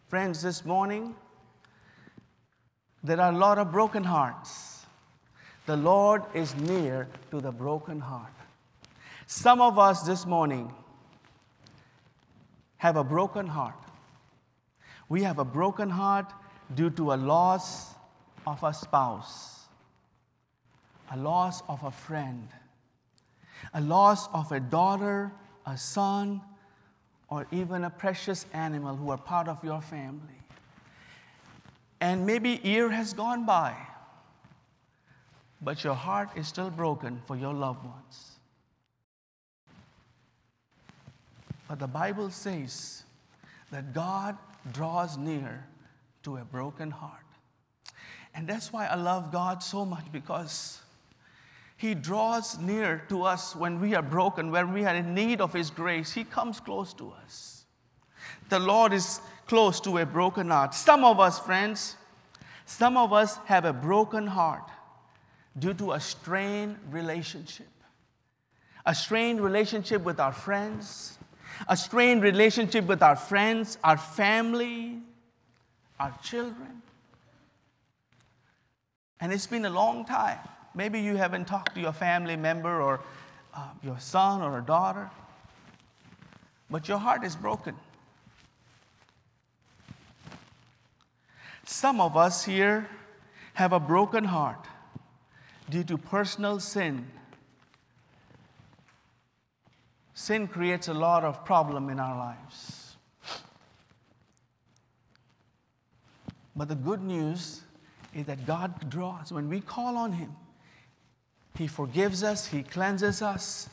Friends, 0.06 0.40
this 0.40 0.64
morning, 0.64 1.16
there 3.02 3.20
are 3.20 3.32
a 3.32 3.36
lot 3.36 3.58
of 3.58 3.72
broken 3.72 4.04
hearts. 4.04 4.86
The 5.66 5.76
Lord 5.76 6.22
is 6.32 6.54
near 6.54 7.08
to 7.32 7.40
the 7.40 7.50
broken 7.50 7.98
heart. 7.98 8.32
Some 9.26 9.60
of 9.60 9.76
us 9.76 10.02
this 10.02 10.24
morning 10.24 10.72
have 12.76 12.96
a 12.96 13.02
broken 13.02 13.48
heart. 13.48 13.74
We 15.08 15.24
have 15.24 15.40
a 15.40 15.44
broken 15.44 15.90
heart 15.90 16.32
due 16.74 16.90
to 16.90 17.12
a 17.12 17.16
loss 17.16 17.94
of 18.46 18.62
a 18.62 18.72
spouse, 18.72 19.55
a 21.10 21.16
loss 21.16 21.62
of 21.68 21.82
a 21.84 21.90
friend, 21.90 22.48
a 23.74 23.80
loss 23.80 24.28
of 24.32 24.52
a 24.52 24.60
daughter, 24.60 25.32
a 25.66 25.76
son, 25.76 26.40
or 27.28 27.46
even 27.50 27.84
a 27.84 27.90
precious 27.90 28.46
animal 28.52 28.96
who 28.96 29.10
are 29.10 29.18
part 29.18 29.48
of 29.48 29.62
your 29.64 29.80
family. 29.80 30.40
And 32.00 32.26
maybe 32.26 32.60
year 32.62 32.90
has 32.90 33.12
gone 33.12 33.46
by, 33.46 33.74
but 35.60 35.82
your 35.82 35.94
heart 35.94 36.28
is 36.36 36.46
still 36.46 36.70
broken 36.70 37.22
for 37.26 37.36
your 37.36 37.54
loved 37.54 37.84
ones. 37.84 38.32
But 41.68 41.78
the 41.78 41.88
Bible 41.88 42.30
says 42.30 43.02
that 43.72 43.92
God 43.92 44.36
draws 44.72 45.16
near 45.16 45.64
to 46.22 46.36
a 46.36 46.44
broken 46.44 46.90
heart. 46.90 47.12
And 48.34 48.46
that's 48.46 48.72
why 48.72 48.86
I 48.86 48.96
love 48.96 49.32
God 49.32 49.62
so 49.62 49.84
much 49.84 50.04
because 50.12 50.80
He 51.76 51.94
draws 51.94 52.58
near 52.58 53.02
to 53.10 53.22
us 53.22 53.54
when 53.54 53.80
we 53.80 53.94
are 53.94 54.02
broken, 54.02 54.50
when 54.50 54.72
we 54.72 54.84
are 54.84 54.94
in 54.94 55.14
need 55.14 55.40
of 55.40 55.52
His 55.52 55.70
grace. 55.70 56.12
He 56.12 56.24
comes 56.24 56.58
close 56.58 56.94
to 56.94 57.12
us. 57.22 57.64
The 58.48 58.58
Lord 58.58 58.92
is 58.92 59.20
close 59.46 59.80
to 59.80 59.98
a 59.98 60.06
broken 60.06 60.50
heart. 60.50 60.74
Some 60.74 61.04
of 61.04 61.20
us, 61.20 61.38
friends, 61.38 61.96
some 62.64 62.96
of 62.96 63.12
us 63.12 63.36
have 63.46 63.64
a 63.64 63.72
broken 63.72 64.26
heart 64.26 64.70
due 65.58 65.74
to 65.74 65.92
a 65.92 66.00
strained 66.00 66.76
relationship. 66.90 67.66
A 68.86 68.94
strained 68.94 69.40
relationship 69.40 70.02
with 70.02 70.18
our 70.20 70.32
friends, 70.32 71.18
a 71.68 71.76
strained 71.76 72.22
relationship 72.22 72.86
with 72.86 73.02
our 73.02 73.16
friends, 73.16 73.78
our 73.82 73.96
family, 73.96 74.98
our 75.98 76.16
children. 76.22 76.82
And 79.20 79.32
it's 79.32 79.46
been 79.46 79.64
a 79.64 79.70
long 79.70 80.04
time. 80.04 80.38
Maybe 80.76 81.00
you 81.00 81.16
haven't 81.16 81.46
talked 81.46 81.74
to 81.74 81.80
your 81.80 81.94
family 81.94 82.36
member 82.36 82.82
or 82.82 83.00
uh, 83.54 83.68
your 83.82 83.98
son 83.98 84.42
or 84.42 84.58
a 84.58 84.62
daughter, 84.62 85.10
but 86.70 86.86
your 86.86 86.98
heart 86.98 87.24
is 87.24 87.34
broken. 87.34 87.74
Some 91.64 91.98
of 91.98 92.14
us 92.14 92.44
here 92.44 92.88
have 93.54 93.72
a 93.72 93.80
broken 93.80 94.24
heart 94.24 94.66
due 95.70 95.82
to 95.84 95.96
personal 95.96 96.60
sin. 96.60 97.06
Sin 100.12 100.46
creates 100.46 100.88
a 100.88 100.94
lot 100.94 101.24
of 101.24 101.42
problem 101.42 101.88
in 101.88 101.98
our 101.98 102.18
lives. 102.18 102.96
But 106.54 106.68
the 106.68 106.74
good 106.74 107.02
news 107.02 107.62
is 108.14 108.26
that 108.26 108.46
God 108.46 108.90
draws. 108.90 109.32
When 109.32 109.48
we 109.48 109.60
call 109.60 109.96
on 109.96 110.12
Him, 110.12 110.34
He 111.56 111.66
forgives 111.66 112.22
us, 112.22 112.46
He 112.46 112.62
cleanses 112.62 113.22
us, 113.22 113.68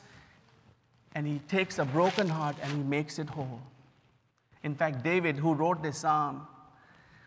and 1.16 1.28
He 1.28 1.40
takes 1.48 1.80
a 1.80 1.86
broken 1.86 2.28
heart 2.28 2.56
and 2.62 2.72
He 2.72 2.84
makes 2.84 3.20
it 3.20 3.30
whole. 3.30 3.62
In 4.64 4.76
fact, 4.76 5.04
David, 5.04 5.36
who 5.38 5.54
wrote 5.54 5.84
this 5.84 6.00
psalm, 6.00 6.48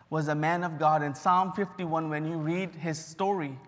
was 0.09 0.29
a 0.29 0.35
man 0.35 0.65
of 0.65 0.79
God. 0.79 1.03
In 1.03 1.15
Psalm 1.15 1.53
51, 1.53 2.09
when 2.09 2.27
you 2.27 2.37
read 2.37 2.75
his 2.75 3.03
story, 3.03 3.59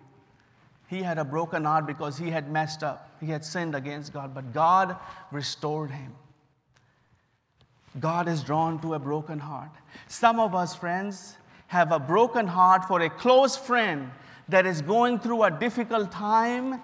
he 0.87 1.03
had 1.03 1.17
a 1.17 1.25
broken 1.25 1.65
heart 1.65 1.85
because 1.85 2.17
he 2.17 2.31
had 2.31 2.49
messed 2.51 2.83
up. 2.83 3.09
He 3.19 3.27
had 3.27 3.45
sinned 3.45 3.75
against 3.75 4.13
God, 4.13 4.33
but 4.33 4.53
God 4.53 4.95
restored 5.31 5.91
him. 5.91 6.13
God 7.99 8.27
is 8.27 8.41
drawn 8.43 8.79
to 8.81 8.93
a 8.93 8.99
broken 8.99 9.39
heart. 9.39 9.71
Some 10.07 10.39
of 10.39 10.55
us, 10.55 10.75
friends, 10.75 11.35
have 11.67 11.91
a 11.91 11.99
broken 11.99 12.47
heart 12.47 12.85
for 12.85 13.01
a 13.01 13.09
close 13.09 13.55
friend 13.55 14.09
that 14.49 14.65
is 14.65 14.81
going 14.81 15.19
through 15.19 15.43
a 15.43 15.51
difficult 15.51 16.11
time, 16.11 16.81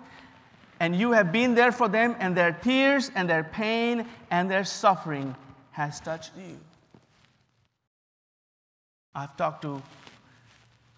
and 0.79 0.95
you 0.95 1.11
have 1.11 1.31
been 1.31 1.55
there 1.55 1.71
for 1.71 1.87
them, 1.87 2.15
and 2.19 2.35
their 2.35 2.51
tears 2.51 3.11
and 3.15 3.29
their 3.29 3.43
pain 3.43 4.07
and 4.31 4.49
their 4.49 4.63
suffering 4.63 5.35
has 5.71 5.99
touched 5.99 6.31
you. 6.37 6.57
I've 9.13 9.35
talked 9.37 9.61
to 9.63 9.75
a 9.75 9.83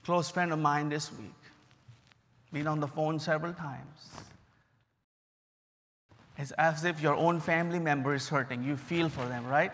close 0.04 0.30
friend 0.30 0.52
of 0.52 0.60
mine 0.60 0.90
this 0.90 1.12
week, 1.12 1.34
been 2.52 2.68
on 2.68 2.80
the 2.80 2.88
phone 2.88 3.20
several 3.20 3.54
times. 3.54 4.10
It's 6.38 6.52
as 6.52 6.84
if 6.84 7.02
your 7.02 7.16
own 7.16 7.40
family 7.40 7.80
member 7.80 8.14
is 8.14 8.30
hurting. 8.30 8.64
You 8.64 8.78
feel 8.78 9.10
for 9.10 9.26
them, 9.26 9.46
right? 9.48 9.72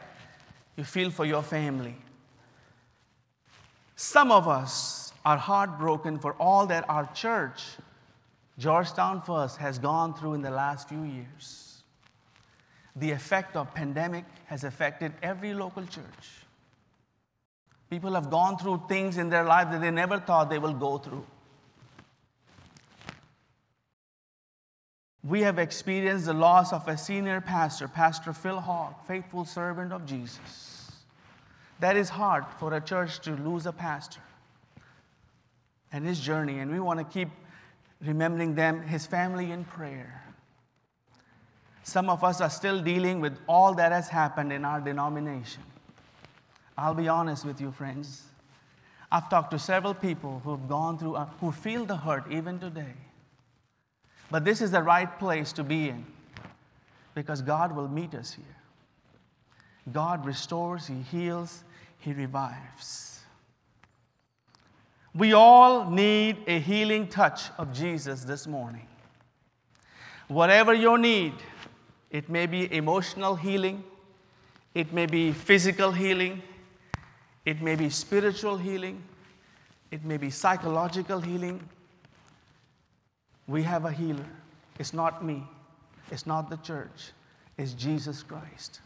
You 0.77 0.83
feel 0.83 1.09
for 1.11 1.25
your 1.25 1.43
family. 1.43 1.95
Some 3.95 4.31
of 4.31 4.47
us 4.47 5.12
are 5.25 5.37
heartbroken 5.37 6.19
for 6.19 6.33
all 6.33 6.67
that 6.67 6.89
our 6.89 7.09
church, 7.13 7.63
Georgetown 8.57 9.21
First, 9.21 9.57
has 9.57 9.79
gone 9.79 10.13
through 10.13 10.33
in 10.33 10.41
the 10.41 10.51
last 10.51 10.89
few 10.89 11.03
years. 11.03 11.83
The 12.95 13.11
effect 13.11 13.55
of 13.55 13.73
pandemic 13.73 14.25
has 14.45 14.63
affected 14.63 15.13
every 15.23 15.53
local 15.53 15.83
church. 15.83 16.43
People 17.89 18.13
have 18.13 18.29
gone 18.29 18.57
through 18.57 18.83
things 18.87 19.17
in 19.17 19.29
their 19.29 19.43
life 19.43 19.69
that 19.71 19.81
they 19.81 19.91
never 19.91 20.19
thought 20.19 20.49
they 20.49 20.59
will 20.59 20.73
go 20.73 20.97
through. 20.97 21.25
We 25.23 25.41
have 25.41 25.57
experienced 25.57 26.25
the 26.25 26.33
loss 26.33 26.73
of 26.73 26.87
a 26.87 26.97
senior 26.97 27.39
pastor, 27.39 27.87
Pastor 27.87 28.33
Phil 28.33 28.59
Hawk, 28.59 29.07
faithful 29.07 29.45
servant 29.45 29.93
of 29.93 30.05
Jesus. 30.05 30.91
That 31.79 31.95
is 31.95 32.09
hard 32.09 32.45
for 32.59 32.73
a 32.73 32.81
church 32.81 33.19
to 33.21 33.31
lose 33.31 33.65
a 33.65 33.71
pastor 33.71 34.19
and 35.93 36.05
his 36.05 36.19
journey, 36.19 36.59
and 36.59 36.71
we 36.71 36.79
want 36.79 36.99
to 36.99 37.05
keep 37.05 37.29
remembering 38.01 38.55
them, 38.55 38.81
his 38.81 39.05
family 39.05 39.51
in 39.51 39.63
prayer. 39.63 40.23
Some 41.83 42.09
of 42.09 42.23
us 42.23 42.41
are 42.41 42.49
still 42.49 42.81
dealing 42.81 43.21
with 43.21 43.37
all 43.47 43.75
that 43.75 43.91
has 43.91 44.09
happened 44.09 44.51
in 44.51 44.65
our 44.65 44.81
denomination. 44.81 45.63
I'll 46.77 46.95
be 46.95 47.07
honest 47.07 47.45
with 47.45 47.61
you, 47.61 47.71
friends. 47.71 48.23
I've 49.11 49.29
talked 49.29 49.51
to 49.51 49.59
several 49.59 49.93
people 49.93 50.41
who've 50.43 50.67
gone 50.67 50.97
through, 50.97 51.15
uh, 51.15 51.27
who 51.39 51.51
feel 51.51 51.85
the 51.85 51.97
hurt 51.97 52.23
even 52.31 52.59
today. 52.59 52.95
But 54.31 54.43
this 54.43 54.61
is 54.61 54.71
the 54.71 54.81
right 54.81 55.19
place 55.19 55.53
to 55.53 55.63
be 55.63 55.89
in 55.89 56.05
because 57.13 57.43
God 57.43 57.75
will 57.75 57.87
meet 57.87 58.15
us 58.15 58.33
here. 58.33 58.45
God 59.91 60.25
restores, 60.25 60.87
He 60.87 61.01
heals, 61.01 61.63
He 61.99 62.13
revives. 62.13 63.12
We 65.15 65.33
all 65.33 65.89
need 65.91 66.37
a 66.47 66.59
healing 66.59 67.07
touch 67.07 67.43
of 67.59 67.71
Jesus 67.71 68.23
this 68.23 68.47
morning. 68.47 68.87
Whatever 70.27 70.73
your 70.73 70.97
need, 70.97 71.33
it 72.09 72.29
may 72.29 72.47
be 72.47 72.73
emotional 72.73 73.35
healing, 73.35 73.83
it 74.73 74.91
may 74.91 75.05
be 75.05 75.31
physical 75.31 75.91
healing, 75.91 76.41
it 77.45 77.61
may 77.61 77.75
be 77.75 77.89
spiritual 77.89 78.57
healing, 78.57 79.03
it 79.91 80.03
may 80.03 80.17
be 80.17 80.31
psychological 80.31 81.21
healing. 81.21 81.61
We 83.47 83.61
have 83.63 83.85
a 83.85 83.91
healer. 83.91 84.25
It's 84.79 84.93
not 84.93 85.23
me, 85.23 85.43
it's 86.09 86.25
not 86.25 86.49
the 86.49 86.57
church, 86.57 87.11
it's 87.57 87.73
Jesus 87.73 88.23
Christ. 88.23 88.79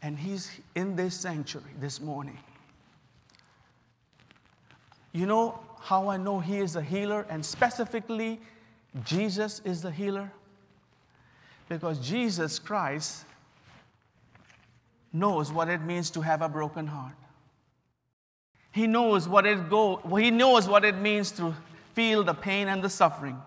And 0.00 0.18
He's 0.18 0.50
in 0.74 0.96
this 0.96 1.14
sanctuary 1.14 1.72
this 1.78 2.00
morning. 2.00 2.38
You 5.12 5.26
know 5.26 5.58
how 5.80 6.08
I 6.08 6.16
know 6.16 6.40
He 6.40 6.58
is 6.58 6.76
a 6.76 6.82
healer, 6.82 7.26
and 7.28 7.44
specifically, 7.44 8.40
Jesus 9.04 9.60
is 9.64 9.82
the 9.82 9.90
healer? 9.90 10.30
Because 11.68 11.98
Jesus 11.98 12.58
Christ 12.58 13.24
knows 15.12 15.52
what 15.52 15.68
it 15.68 15.82
means 15.82 16.10
to 16.10 16.20
have 16.20 16.42
a 16.42 16.48
broken 16.48 16.86
heart. 16.86 17.14
He 18.72 18.86
knows 18.86 19.28
what 19.28 19.46
it 19.46 19.68
go, 19.68 19.96
he 20.18 20.30
knows 20.30 20.68
what 20.68 20.84
it 20.84 20.96
means 20.96 21.30
to 21.32 21.54
feel 21.94 22.22
the 22.22 22.34
pain 22.34 22.68
and 22.68 22.82
the 22.82 22.88
suffering. 22.88 23.40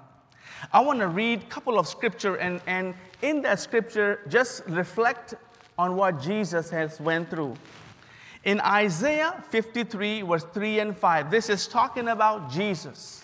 I 0.73 0.81
want 0.81 0.99
to 0.99 1.07
read 1.07 1.41
a 1.41 1.45
couple 1.45 1.79
of 1.79 1.87
scripture 1.87 2.35
and, 2.35 2.61
and 2.67 2.93
in 3.21 3.41
that 3.43 3.59
scripture 3.59 4.19
just 4.27 4.63
reflect 4.67 5.35
on 5.77 5.95
what 5.95 6.21
Jesus 6.21 6.69
has 6.69 6.99
went 6.99 7.29
through. 7.29 7.55
In 8.43 8.59
Isaiah 8.61 9.43
53 9.49 10.23
verse 10.23 10.45
3 10.51 10.79
and 10.79 10.97
5, 10.97 11.29
this 11.29 11.49
is 11.49 11.67
talking 11.67 12.07
about 12.07 12.49
Jesus. 12.49 13.23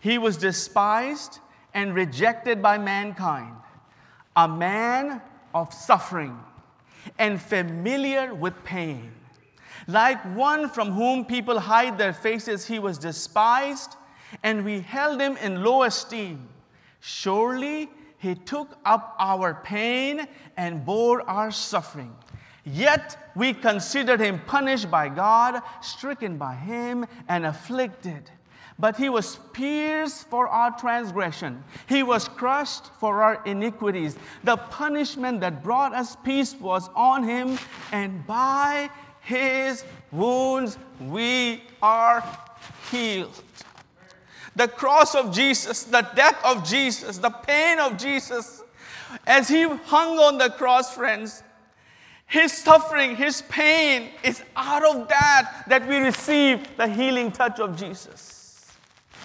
He 0.00 0.16
was 0.16 0.36
despised 0.36 1.40
and 1.74 1.94
rejected 1.94 2.62
by 2.62 2.78
mankind, 2.78 3.54
a 4.34 4.48
man 4.48 5.20
of 5.54 5.74
suffering 5.74 6.38
and 7.18 7.40
familiar 7.40 8.34
with 8.34 8.64
pain. 8.64 9.12
Like 9.86 10.22
one 10.34 10.68
from 10.68 10.92
whom 10.92 11.24
people 11.24 11.58
hide 11.58 11.98
their 11.98 12.12
faces, 12.12 12.66
he 12.66 12.78
was 12.78 12.98
despised, 12.98 13.96
and 14.42 14.64
we 14.64 14.80
held 14.80 15.20
him 15.20 15.36
in 15.38 15.62
low 15.62 15.82
esteem. 15.82 16.48
Surely 17.00 17.88
he 18.18 18.34
took 18.34 18.76
up 18.84 19.14
our 19.18 19.54
pain 19.54 20.26
and 20.56 20.84
bore 20.84 21.22
our 21.28 21.50
suffering. 21.50 22.14
Yet 22.72 23.16
we 23.34 23.54
considered 23.54 24.20
him 24.20 24.40
punished 24.46 24.90
by 24.90 25.08
God, 25.08 25.62
stricken 25.80 26.36
by 26.36 26.54
him, 26.54 27.06
and 27.28 27.46
afflicted. 27.46 28.30
But 28.78 28.96
he 28.96 29.08
was 29.08 29.36
pierced 29.52 30.28
for 30.28 30.48
our 30.48 30.76
transgression, 30.78 31.64
he 31.88 32.02
was 32.02 32.28
crushed 32.28 32.86
for 33.00 33.22
our 33.22 33.42
iniquities. 33.44 34.16
The 34.44 34.56
punishment 34.56 35.40
that 35.40 35.64
brought 35.64 35.92
us 35.94 36.16
peace 36.16 36.54
was 36.54 36.88
on 36.94 37.24
him, 37.24 37.58
and 37.90 38.26
by 38.26 38.90
his 39.20 39.84
wounds 40.12 40.78
we 41.00 41.64
are 41.82 42.24
healed. 42.90 43.42
The 44.54 44.68
cross 44.68 45.14
of 45.14 45.32
Jesus, 45.32 45.84
the 45.84 46.02
death 46.14 46.40
of 46.44 46.68
Jesus, 46.68 47.18
the 47.18 47.30
pain 47.30 47.78
of 47.78 47.96
Jesus, 47.96 48.62
as 49.26 49.48
he 49.48 49.62
hung 49.62 50.18
on 50.18 50.38
the 50.38 50.50
cross, 50.50 50.94
friends, 50.94 51.42
his 52.28 52.52
suffering, 52.52 53.16
his 53.16 53.40
pain 53.42 54.10
is 54.22 54.42
out 54.54 54.84
of 54.84 55.08
that 55.08 55.64
that 55.66 55.88
we 55.88 55.96
receive 55.96 56.76
the 56.76 56.86
healing 56.86 57.32
touch 57.32 57.58
of 57.58 57.74
Jesus. 57.74 58.70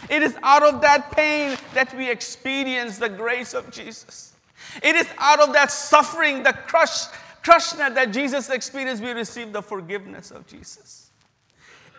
It 0.10 0.24
is 0.24 0.38
out 0.42 0.64
of 0.64 0.80
that 0.82 1.12
pain 1.12 1.58
that 1.74 1.94
we 1.96 2.10
experience 2.10 2.98
the 2.98 3.10
grace 3.10 3.54
of 3.54 3.70
Jesus. 3.72 4.34
It 4.82 4.96
is 4.96 5.08
out 5.18 5.42
of 5.42 5.52
that 5.52 5.70
suffering, 5.70 6.44
the 6.44 6.54
crush, 6.54 7.08
crushness 7.44 7.94
that 7.94 8.12
Jesus 8.12 8.50
experienced, 8.50 9.04
we 9.04 9.12
receive 9.12 9.52
the 9.52 9.62
forgiveness 9.62 10.32
of 10.32 10.48
Jesus. 10.48 11.12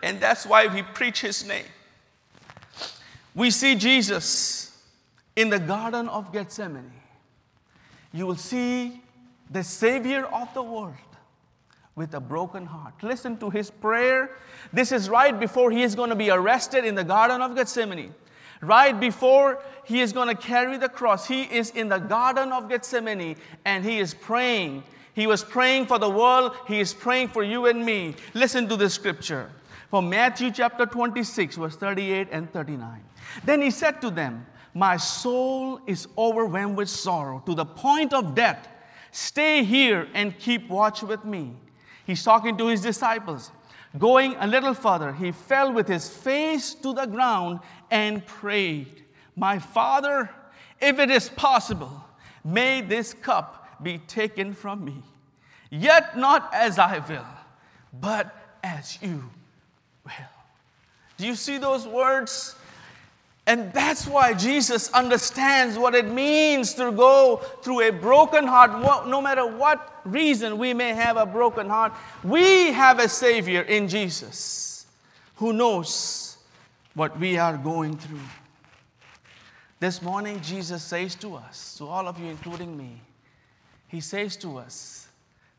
And 0.01 0.19
that's 0.19 0.45
why 0.45 0.65
we 0.65 0.81
preach 0.81 1.21
his 1.21 1.47
name. 1.47 1.65
We 3.35 3.51
see 3.51 3.75
Jesus 3.75 4.75
in 5.35 5.51
the 5.51 5.59
Garden 5.59 6.09
of 6.09 6.33
Gethsemane. 6.33 6.91
You 8.11 8.25
will 8.25 8.37
see 8.37 9.01
the 9.49 9.63
Savior 9.63 10.25
of 10.25 10.53
the 10.53 10.63
world 10.63 10.95
with 11.95 12.13
a 12.13 12.19
broken 12.19 12.65
heart. 12.65 12.93
Listen 13.01 13.37
to 13.37 13.49
his 13.49 13.71
prayer. 13.71 14.31
This 14.73 14.91
is 14.91 15.09
right 15.09 15.37
before 15.39 15.71
he 15.71 15.83
is 15.83 15.95
going 15.95 16.09
to 16.09 16.15
be 16.15 16.29
arrested 16.29 16.83
in 16.83 16.95
the 16.95 17.03
Garden 17.03 17.41
of 17.41 17.55
Gethsemane. 17.55 18.13
Right 18.61 18.97
before 18.99 19.61
he 19.83 20.01
is 20.01 20.11
going 20.11 20.27
to 20.27 20.35
carry 20.35 20.77
the 20.77 20.89
cross, 20.89 21.27
he 21.27 21.43
is 21.43 21.69
in 21.71 21.89
the 21.89 21.99
Garden 21.99 22.51
of 22.51 22.69
Gethsemane 22.69 23.37
and 23.63 23.83
he 23.85 23.99
is 23.99 24.13
praying. 24.13 24.83
He 25.13 25.27
was 25.27 25.43
praying 25.43 25.85
for 25.85 25.97
the 25.97 26.09
world, 26.09 26.53
he 26.67 26.79
is 26.79 26.93
praying 26.93 27.29
for 27.29 27.43
you 27.43 27.67
and 27.67 27.85
me. 27.85 28.15
Listen 28.33 28.67
to 28.67 28.75
the 28.75 28.89
scripture 28.89 29.49
from 29.89 30.09
Matthew 30.09 30.51
chapter 30.51 30.85
26, 30.85 31.55
verse 31.55 31.75
38 31.77 32.27
and 32.31 32.51
39. 32.51 33.01
Then 33.45 33.61
he 33.61 33.71
said 33.71 34.01
to 34.01 34.09
them, 34.09 34.45
My 34.73 34.97
soul 34.97 35.79
is 35.87 36.07
overwhelmed 36.17 36.75
with 36.75 36.89
sorrow 36.89 37.41
to 37.45 37.55
the 37.55 37.65
point 37.65 38.13
of 38.13 38.35
death. 38.35 38.67
Stay 39.15 39.63
here 39.63 40.09
and 40.13 40.37
keep 40.37 40.67
watch 40.67 41.01
with 41.01 41.23
me. 41.23 41.53
He's 42.05 42.21
talking 42.21 42.57
to 42.57 42.67
his 42.67 42.81
disciples. 42.81 43.49
Going 43.97 44.35
a 44.41 44.45
little 44.45 44.73
further, 44.73 45.13
he 45.13 45.31
fell 45.31 45.71
with 45.71 45.87
his 45.87 46.09
face 46.09 46.73
to 46.73 46.91
the 46.91 47.05
ground 47.05 47.61
and 47.89 48.25
prayed, 48.25 49.05
My 49.37 49.57
Father, 49.57 50.29
if 50.81 50.99
it 50.99 51.09
is 51.09 51.29
possible, 51.29 52.03
may 52.43 52.81
this 52.81 53.13
cup 53.13 53.81
be 53.81 53.99
taken 53.99 54.53
from 54.53 54.83
me. 54.83 55.01
Yet 55.69 56.17
not 56.17 56.53
as 56.53 56.77
I 56.77 56.99
will, 56.99 57.25
but 57.93 58.35
as 58.65 59.01
you 59.01 59.29
will. 60.03 60.35
Do 61.15 61.25
you 61.25 61.35
see 61.35 61.57
those 61.57 61.87
words? 61.87 62.53
And 63.47 63.71
that's 63.73 64.07
why 64.07 64.33
Jesus 64.33 64.89
understands 64.91 65.77
what 65.77 65.93
it 65.93 66.07
means 66.07 66.73
to 66.75 66.91
go 66.91 67.37
through 67.61 67.81
a 67.81 67.91
broken 67.91 68.47
heart, 68.47 69.07
no 69.07 69.21
matter 69.21 69.45
what 69.45 70.01
reason 70.03 70.57
we 70.57 70.73
may 70.73 70.93
have 70.95 71.15
a 71.15 71.27
broken 71.27 71.69
heart. 71.69 71.93
We 72.23 72.71
have 72.71 72.97
a 72.97 73.07
Savior 73.07 73.61
in 73.61 73.87
Jesus 73.87 74.87
who 75.35 75.53
knows 75.53 76.37
what 76.95 77.19
we 77.19 77.37
are 77.37 77.55
going 77.57 77.97
through. 77.97 78.19
This 79.79 80.01
morning, 80.01 80.41
Jesus 80.41 80.81
says 80.81 81.13
to 81.15 81.35
us, 81.35 81.75
to 81.77 81.87
all 81.87 82.07
of 82.07 82.19
you, 82.19 82.27
including 82.27 82.75
me, 82.75 83.01
He 83.87 83.99
says 83.99 84.37
to 84.37 84.57
us 84.57 85.07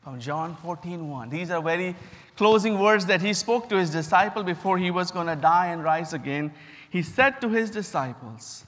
from 0.03 0.19
John 0.19 0.57
14 0.57 1.09
1. 1.09 1.29
These 1.29 1.51
are 1.51 1.61
very 1.61 1.95
closing 2.35 2.79
words 2.79 3.05
that 3.05 3.21
He 3.21 3.33
spoke 3.33 3.69
to 3.69 3.77
His 3.77 3.91
disciple 3.91 4.43
before 4.43 4.77
He 4.77 4.91
was 4.91 5.11
going 5.11 5.27
to 5.27 5.37
die 5.37 5.67
and 5.67 5.83
rise 5.83 6.11
again 6.11 6.51
he 6.97 7.03
said 7.03 7.39
to 7.41 7.49
his 7.49 7.69
disciples, 7.69 8.65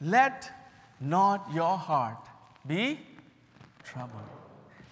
Let 0.00 0.48
not 1.00 1.50
your 1.52 1.76
heart 1.76 2.28
be 2.64 3.00
troubled. 3.82 4.22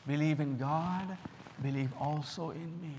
Believe 0.08 0.40
in 0.40 0.56
God, 0.56 1.16
believe 1.62 1.90
also 2.00 2.50
in 2.50 2.82
me. 2.82 2.96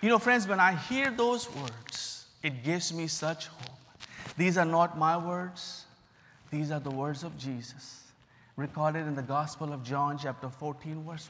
You 0.00 0.08
know, 0.08 0.18
friends, 0.18 0.48
when 0.48 0.60
I 0.60 0.76
hear 0.76 1.10
those 1.10 1.54
words, 1.56 2.24
it 2.42 2.64
gives 2.64 2.90
me 2.94 3.06
such 3.06 3.48
hope. 3.48 3.76
These 4.38 4.56
are 4.56 4.64
not 4.64 4.96
my 4.96 5.14
words, 5.18 5.84
these 6.50 6.70
are 6.70 6.80
the 6.80 6.90
words 6.90 7.22
of 7.22 7.36
Jesus, 7.36 8.04
recorded 8.56 9.06
in 9.06 9.14
the 9.14 9.28
Gospel 9.36 9.74
of 9.74 9.84
John, 9.84 10.16
chapter 10.16 10.48
14, 10.48 11.04
verse 11.04 11.28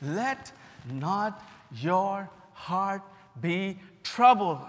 1. 0.00 0.14
Let 0.16 0.50
not 0.90 1.44
your 1.76 2.30
heart 2.54 3.02
be 3.38 3.78
troubled. 4.02 4.60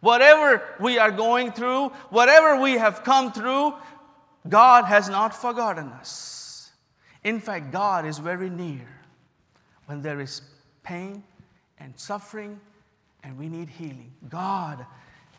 Whatever 0.00 0.62
we 0.80 0.98
are 0.98 1.10
going 1.10 1.52
through, 1.52 1.88
whatever 2.08 2.60
we 2.60 2.72
have 2.72 3.04
come 3.04 3.32
through, 3.32 3.74
God 4.48 4.84
has 4.84 5.08
not 5.08 5.34
forgotten 5.34 5.88
us. 5.88 6.70
In 7.22 7.40
fact, 7.40 7.70
God 7.70 8.06
is 8.06 8.18
very 8.18 8.48
near 8.48 8.88
when 9.86 10.00
there 10.00 10.20
is 10.20 10.40
pain 10.82 11.22
and 11.78 11.92
suffering 11.98 12.58
and 13.22 13.38
we 13.38 13.48
need 13.48 13.68
healing. 13.68 14.12
God 14.28 14.86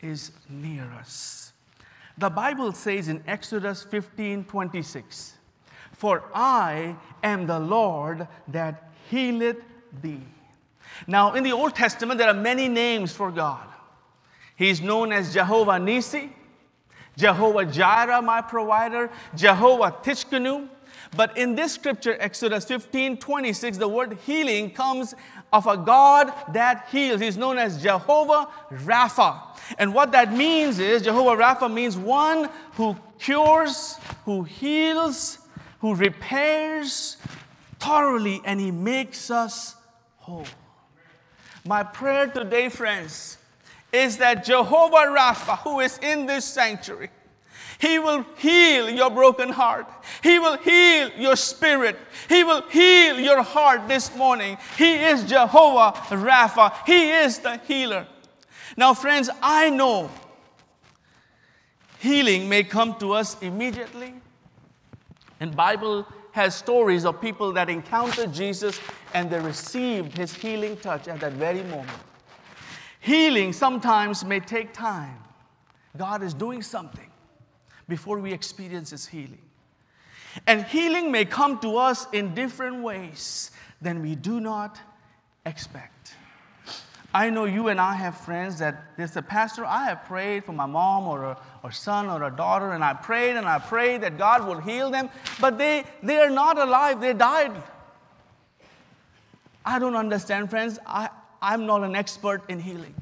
is 0.00 0.30
near 0.48 0.84
us. 0.98 1.52
The 2.18 2.30
Bible 2.30 2.72
says 2.72 3.08
in 3.08 3.22
Exodus 3.26 3.82
15 3.82 4.44
26, 4.44 5.34
For 5.92 6.22
I 6.34 6.94
am 7.22 7.46
the 7.46 7.58
Lord 7.58 8.28
that 8.48 8.92
healeth 9.10 9.64
thee. 10.02 10.20
Now, 11.06 11.32
in 11.34 11.42
the 11.42 11.52
Old 11.52 11.74
Testament, 11.74 12.18
there 12.18 12.28
are 12.28 12.34
many 12.34 12.68
names 12.68 13.12
for 13.12 13.30
God. 13.32 13.66
He's 14.56 14.80
known 14.80 15.12
as 15.12 15.32
Jehovah 15.32 15.78
Nisi, 15.78 16.30
Jehovah 17.16 17.64
Jireh, 17.64 18.22
my 18.22 18.40
provider, 18.40 19.10
Jehovah 19.34 19.96
Tsidkenu. 20.02 20.68
But 21.16 21.36
in 21.36 21.54
this 21.54 21.72
scripture, 21.72 22.16
Exodus 22.18 22.64
15 22.64 23.18
26, 23.18 23.78
the 23.78 23.88
word 23.88 24.18
healing 24.24 24.70
comes 24.70 25.14
of 25.52 25.66
a 25.66 25.76
God 25.76 26.32
that 26.52 26.88
heals. 26.90 27.20
He's 27.20 27.36
known 27.36 27.58
as 27.58 27.82
Jehovah 27.82 28.48
Rapha. 28.70 29.40
And 29.78 29.94
what 29.94 30.12
that 30.12 30.32
means 30.32 30.78
is 30.78 31.02
Jehovah 31.02 31.40
Rapha 31.40 31.72
means 31.72 31.96
one 31.96 32.48
who 32.72 32.96
cures, 33.18 33.98
who 34.24 34.42
heals, 34.44 35.38
who 35.80 35.94
repairs 35.94 37.18
thoroughly, 37.78 38.40
and 38.44 38.58
he 38.58 38.70
makes 38.70 39.30
us 39.30 39.76
whole. 40.16 40.46
My 41.64 41.82
prayer 41.82 42.26
today, 42.28 42.68
friends, 42.68 43.38
is 43.92 44.16
that 44.18 44.44
Jehovah 44.44 45.06
Rapha, 45.14 45.58
who 45.58 45.80
is 45.80 45.98
in 45.98 46.26
this 46.26 46.44
sanctuary, 46.44 47.10
he 47.78 47.98
will 47.98 48.24
heal 48.38 48.88
your 48.88 49.10
broken 49.10 49.48
heart. 49.48 49.86
He 50.22 50.38
will 50.38 50.56
heal 50.56 51.10
your 51.18 51.34
spirit. 51.34 51.98
He 52.28 52.44
will 52.44 52.62
heal 52.68 53.18
your 53.18 53.42
heart 53.42 53.88
this 53.88 54.14
morning. 54.14 54.56
He 54.78 54.94
is 54.94 55.24
Jehovah 55.24 55.98
Rapha. 56.14 56.72
He 56.86 57.10
is 57.10 57.40
the 57.40 57.56
healer. 57.66 58.06
Now, 58.76 58.94
friends, 58.94 59.28
I 59.42 59.68
know 59.70 60.10
healing 61.98 62.48
may 62.48 62.62
come 62.62 62.94
to 63.00 63.14
us 63.14 63.36
immediately. 63.42 64.14
And 65.40 65.56
Bible 65.56 66.06
has 66.30 66.54
stories 66.54 67.04
of 67.04 67.20
people 67.20 67.52
that 67.52 67.68
encountered 67.68 68.32
Jesus 68.32 68.78
and 69.12 69.28
they 69.28 69.40
received 69.40 70.16
his 70.16 70.32
healing 70.32 70.76
touch 70.76 71.08
at 71.08 71.18
that 71.18 71.32
very 71.32 71.64
moment. 71.64 71.98
Healing 73.02 73.52
sometimes 73.52 74.24
may 74.24 74.38
take 74.38 74.72
time. 74.72 75.18
God 75.96 76.22
is 76.22 76.32
doing 76.32 76.62
something 76.62 77.10
before 77.88 78.20
we 78.20 78.32
experience 78.32 78.90
His 78.90 79.06
healing. 79.06 79.42
And 80.46 80.64
healing 80.64 81.10
may 81.10 81.24
come 81.24 81.58
to 81.58 81.78
us 81.78 82.06
in 82.12 82.32
different 82.32 82.80
ways 82.80 83.50
than 83.80 84.02
we 84.02 84.14
do 84.14 84.40
not 84.40 84.78
expect. 85.44 86.14
I 87.12 87.28
know 87.28 87.44
you 87.44 87.68
and 87.68 87.80
I 87.80 87.94
have 87.94 88.16
friends 88.18 88.60
that 88.60 88.96
there's 88.96 89.16
a 89.16 89.22
pastor, 89.22 89.64
I 89.64 89.86
have 89.86 90.04
prayed 90.04 90.44
for 90.44 90.52
my 90.52 90.64
mom 90.64 91.08
or 91.08 91.24
a 91.24 91.38
or 91.64 91.72
son 91.72 92.06
or 92.06 92.22
a 92.22 92.30
daughter, 92.30 92.72
and 92.72 92.84
I 92.84 92.94
prayed 92.94 93.36
and 93.36 93.46
I 93.46 93.58
prayed 93.58 94.02
that 94.02 94.16
God 94.16 94.46
will 94.46 94.60
heal 94.60 94.90
them, 94.90 95.10
but 95.40 95.58
they, 95.58 95.84
they 96.04 96.18
are 96.18 96.30
not 96.30 96.56
alive, 96.56 97.00
they 97.00 97.14
died. 97.14 97.52
I 99.64 99.80
don't 99.80 99.96
understand, 99.96 100.50
friends. 100.50 100.78
I, 100.86 101.10
I'm 101.42 101.66
not 101.66 101.82
an 101.82 101.96
expert 101.96 102.42
in 102.48 102.60
healing. 102.60 102.94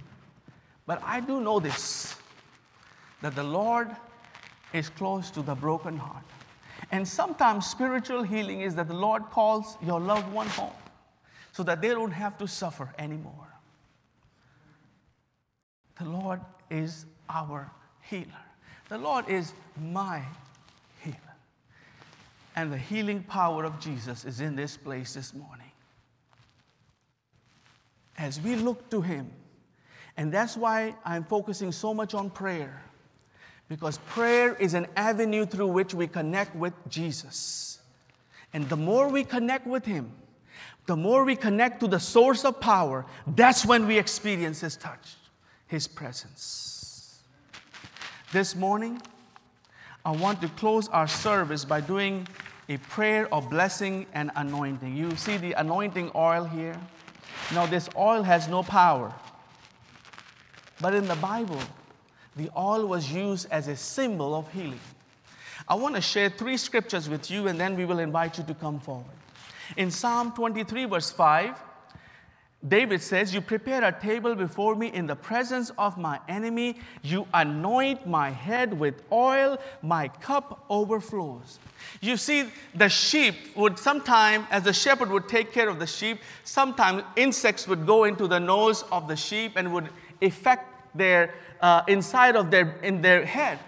But 0.86 1.02
I 1.04 1.20
do 1.20 1.40
know 1.40 1.60
this 1.60 2.16
that 3.22 3.36
the 3.36 3.44
Lord 3.44 3.94
is 4.72 4.88
close 4.88 5.30
to 5.32 5.42
the 5.42 5.54
broken 5.54 5.96
heart. 5.96 6.24
And 6.90 7.06
sometimes 7.06 7.66
spiritual 7.66 8.22
healing 8.22 8.62
is 8.62 8.74
that 8.76 8.88
the 8.88 8.94
Lord 8.94 9.24
calls 9.30 9.76
your 9.84 10.00
loved 10.00 10.32
one 10.32 10.48
home 10.48 10.72
so 11.52 11.62
that 11.64 11.82
they 11.82 11.88
don't 11.88 12.10
have 12.10 12.38
to 12.38 12.48
suffer 12.48 12.92
anymore. 12.98 13.46
The 15.98 16.06
Lord 16.06 16.40
is 16.70 17.04
our 17.28 17.70
healer. 18.00 18.24
The 18.88 18.98
Lord 18.98 19.28
is 19.28 19.52
my 19.78 20.22
healer. 21.04 21.16
And 22.56 22.72
the 22.72 22.78
healing 22.78 23.22
power 23.24 23.64
of 23.64 23.78
Jesus 23.78 24.24
is 24.24 24.40
in 24.40 24.56
this 24.56 24.76
place 24.76 25.14
this 25.14 25.34
morning. 25.34 25.69
As 28.20 28.38
we 28.38 28.54
look 28.54 28.90
to 28.90 29.00
Him, 29.00 29.32
and 30.18 30.30
that's 30.30 30.54
why 30.54 30.94
I'm 31.06 31.24
focusing 31.24 31.72
so 31.72 31.94
much 31.94 32.12
on 32.12 32.28
prayer, 32.28 32.82
because 33.66 33.96
prayer 34.08 34.54
is 34.56 34.74
an 34.74 34.88
avenue 34.94 35.46
through 35.46 35.68
which 35.68 35.94
we 35.94 36.06
connect 36.06 36.54
with 36.54 36.74
Jesus. 36.86 37.78
And 38.52 38.68
the 38.68 38.76
more 38.76 39.08
we 39.08 39.24
connect 39.24 39.66
with 39.66 39.86
Him, 39.86 40.12
the 40.84 40.96
more 40.96 41.24
we 41.24 41.34
connect 41.34 41.80
to 41.80 41.88
the 41.88 41.98
source 41.98 42.44
of 42.44 42.60
power, 42.60 43.06
that's 43.26 43.64
when 43.64 43.86
we 43.86 43.98
experience 43.98 44.60
His 44.60 44.76
touch, 44.76 45.16
His 45.66 45.88
presence. 45.88 47.22
This 48.32 48.54
morning, 48.54 49.00
I 50.04 50.10
want 50.10 50.42
to 50.42 50.48
close 50.48 50.88
our 50.88 51.08
service 51.08 51.64
by 51.64 51.80
doing 51.80 52.28
a 52.68 52.76
prayer 52.76 53.32
of 53.32 53.48
blessing 53.48 54.04
and 54.12 54.30
anointing. 54.36 54.94
You 54.94 55.16
see 55.16 55.38
the 55.38 55.52
anointing 55.54 56.10
oil 56.14 56.44
here? 56.44 56.78
Now, 57.52 57.66
this 57.66 57.88
oil 57.96 58.22
has 58.22 58.48
no 58.48 58.62
power. 58.62 59.12
But 60.80 60.94
in 60.94 61.06
the 61.06 61.16
Bible, 61.16 61.60
the 62.36 62.50
oil 62.56 62.86
was 62.86 63.12
used 63.12 63.48
as 63.50 63.68
a 63.68 63.76
symbol 63.76 64.34
of 64.34 64.50
healing. 64.52 64.80
I 65.68 65.74
want 65.74 65.94
to 65.94 66.00
share 66.00 66.30
three 66.30 66.56
scriptures 66.56 67.08
with 67.08 67.30
you, 67.30 67.48
and 67.48 67.60
then 67.60 67.76
we 67.76 67.84
will 67.84 67.98
invite 67.98 68.38
you 68.38 68.44
to 68.44 68.54
come 68.54 68.80
forward. 68.80 69.04
In 69.76 69.90
Psalm 69.90 70.32
23, 70.32 70.86
verse 70.86 71.10
5, 71.10 71.54
David 72.66 73.00
says, 73.00 73.32
You 73.32 73.40
prepare 73.40 73.82
a 73.82 73.92
table 73.92 74.34
before 74.34 74.74
me 74.74 74.88
in 74.88 75.06
the 75.06 75.16
presence 75.16 75.70
of 75.78 75.96
my 75.96 76.20
enemy. 76.28 76.76
You 77.02 77.26
anoint 77.32 78.06
my 78.06 78.30
head 78.30 78.78
with 78.78 79.02
oil. 79.10 79.58
My 79.82 80.08
cup 80.08 80.66
overflows. 80.68 81.58
You 82.02 82.18
see, 82.18 82.50
the 82.74 82.88
sheep 82.88 83.56
would 83.56 83.78
sometimes, 83.78 84.44
as 84.50 84.64
the 84.64 84.74
shepherd 84.74 85.10
would 85.10 85.26
take 85.26 85.52
care 85.52 85.70
of 85.70 85.78
the 85.78 85.86
sheep, 85.86 86.20
sometimes 86.44 87.02
insects 87.16 87.66
would 87.66 87.86
go 87.86 88.04
into 88.04 88.28
the 88.28 88.38
nose 88.38 88.84
of 88.92 89.08
the 89.08 89.16
sheep 89.16 89.52
and 89.56 89.72
would 89.72 89.88
affect 90.20 90.94
their 90.94 91.34
uh, 91.62 91.82
inside 91.88 92.36
of 92.36 92.50
their 92.50 92.78
in 92.82 93.00
their 93.00 93.24
head. 93.24 93.58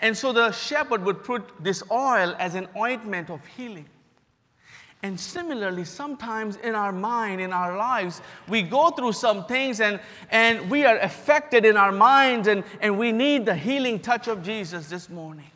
And 0.00 0.16
so 0.16 0.32
the 0.32 0.50
shepherd 0.50 1.04
would 1.04 1.24
put 1.24 1.62
this 1.62 1.82
oil 1.90 2.34
as 2.38 2.54
an 2.54 2.68
ointment 2.76 3.28
of 3.28 3.44
healing. 3.46 3.86
And 5.04 5.20
similarly, 5.20 5.84
sometimes 5.84 6.56
in 6.56 6.74
our 6.74 6.90
mind, 6.90 7.38
in 7.42 7.52
our 7.52 7.76
lives, 7.76 8.22
we 8.48 8.62
go 8.62 8.88
through 8.88 9.12
some 9.12 9.44
things 9.44 9.82
and, 9.82 10.00
and 10.30 10.70
we 10.70 10.86
are 10.86 10.96
affected 10.96 11.66
in 11.66 11.76
our 11.76 11.92
minds, 11.92 12.48
and, 12.48 12.64
and 12.80 12.98
we 12.98 13.12
need 13.12 13.44
the 13.44 13.54
healing 13.54 14.00
touch 14.00 14.28
of 14.28 14.42
Jesus 14.42 14.88
this 14.88 15.10
morning. 15.10 15.50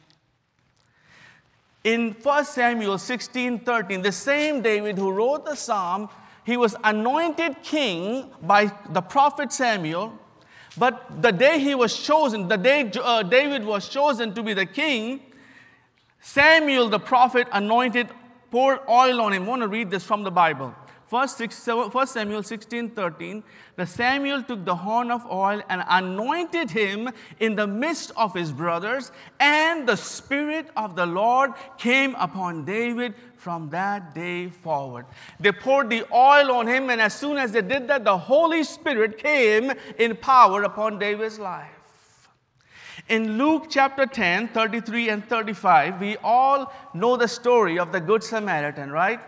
In 1.83 2.15
1 2.23 2.45
Samuel 2.45 2.99
16 2.99 3.61
13, 3.61 4.03
the 4.03 4.13
same 4.13 4.61
David 4.61 4.99
who 4.99 5.11
wrote 5.13 5.47
the 5.47 5.55
psalm, 5.55 6.11
he 6.45 6.59
was 6.59 6.77
anointed 6.85 7.63
king 7.63 8.31
by 8.43 8.71
the 8.91 9.01
prophet 9.01 9.51
Samuel. 9.51 10.13
But 10.77 11.23
the 11.23 11.33
day 11.33 11.59
he 11.59 11.75
was 11.75 11.99
chosen, 11.99 12.49
the 12.49 12.59
day 12.59 12.93
uh, 13.03 13.23
David 13.23 13.65
was 13.65 13.89
chosen 13.89 14.35
to 14.35 14.43
be 14.43 14.53
the 14.53 14.67
king, 14.67 15.23
Samuel 16.21 16.91
the 16.91 16.99
prophet 16.99 17.49
anointed 17.53 18.09
poured 18.51 18.81
oil 18.89 19.21
on 19.21 19.33
him. 19.33 19.45
I 19.45 19.47
want 19.47 19.63
to 19.63 19.69
read 19.69 19.91
this 19.91 20.05
from 20.05 20.23
the 20.23 20.31
Bible. 20.31 20.75
First, 21.09 21.39
First 21.39 22.13
Samuel 22.13 22.43
16 22.43 22.91
13. 22.91 23.43
The 23.77 23.87
Samuel 23.87 24.43
took 24.43 24.67
the 24.67 24.75
horn 24.75 25.11
of 25.11 25.25
oil 25.31 25.63
and 25.71 25.83
anointed 25.89 26.71
him 26.71 27.09
in 27.41 27.57
the 27.57 27.67
midst 27.67 28.13
of 28.15 28.35
his 28.35 28.53
brothers, 28.53 29.11
and 29.41 29.89
the 29.89 29.97
Spirit 29.97 30.69
of 30.77 30.97
the 30.97 31.07
Lord 31.07 31.53
came 31.79 32.15
upon 32.17 32.67
David 32.67 33.15
from 33.37 33.71
that 33.71 34.15
day 34.15 34.51
forward. 34.51 35.07
They 35.41 35.53
poured 35.53 35.89
the 35.89 36.05
oil 36.13 36.53
on 36.53 36.67
him, 36.67 36.91
and 36.91 37.01
as 37.01 37.15
soon 37.15 37.39
as 37.39 37.53
they 37.53 37.63
did 37.63 37.89
that, 37.89 38.05
the 38.05 38.19
Holy 38.19 38.63
Spirit 38.63 39.17
came 39.17 39.73
in 39.99 40.15
power 40.15 40.65
upon 40.65 40.99
David's 40.99 41.39
life. 41.39 41.78
In 43.09 43.39
Luke 43.39 43.69
chapter 43.71 44.05
10, 44.05 44.49
33 44.49 45.09
and 45.09 45.27
35, 45.27 45.99
we 45.99 46.19
all 46.19 46.71
know 46.93 47.17
the 47.17 47.27
story 47.27 47.79
of 47.79 47.91
the 47.91 48.01
Good 48.01 48.23
Samaritan, 48.23 48.91
right? 48.91 49.19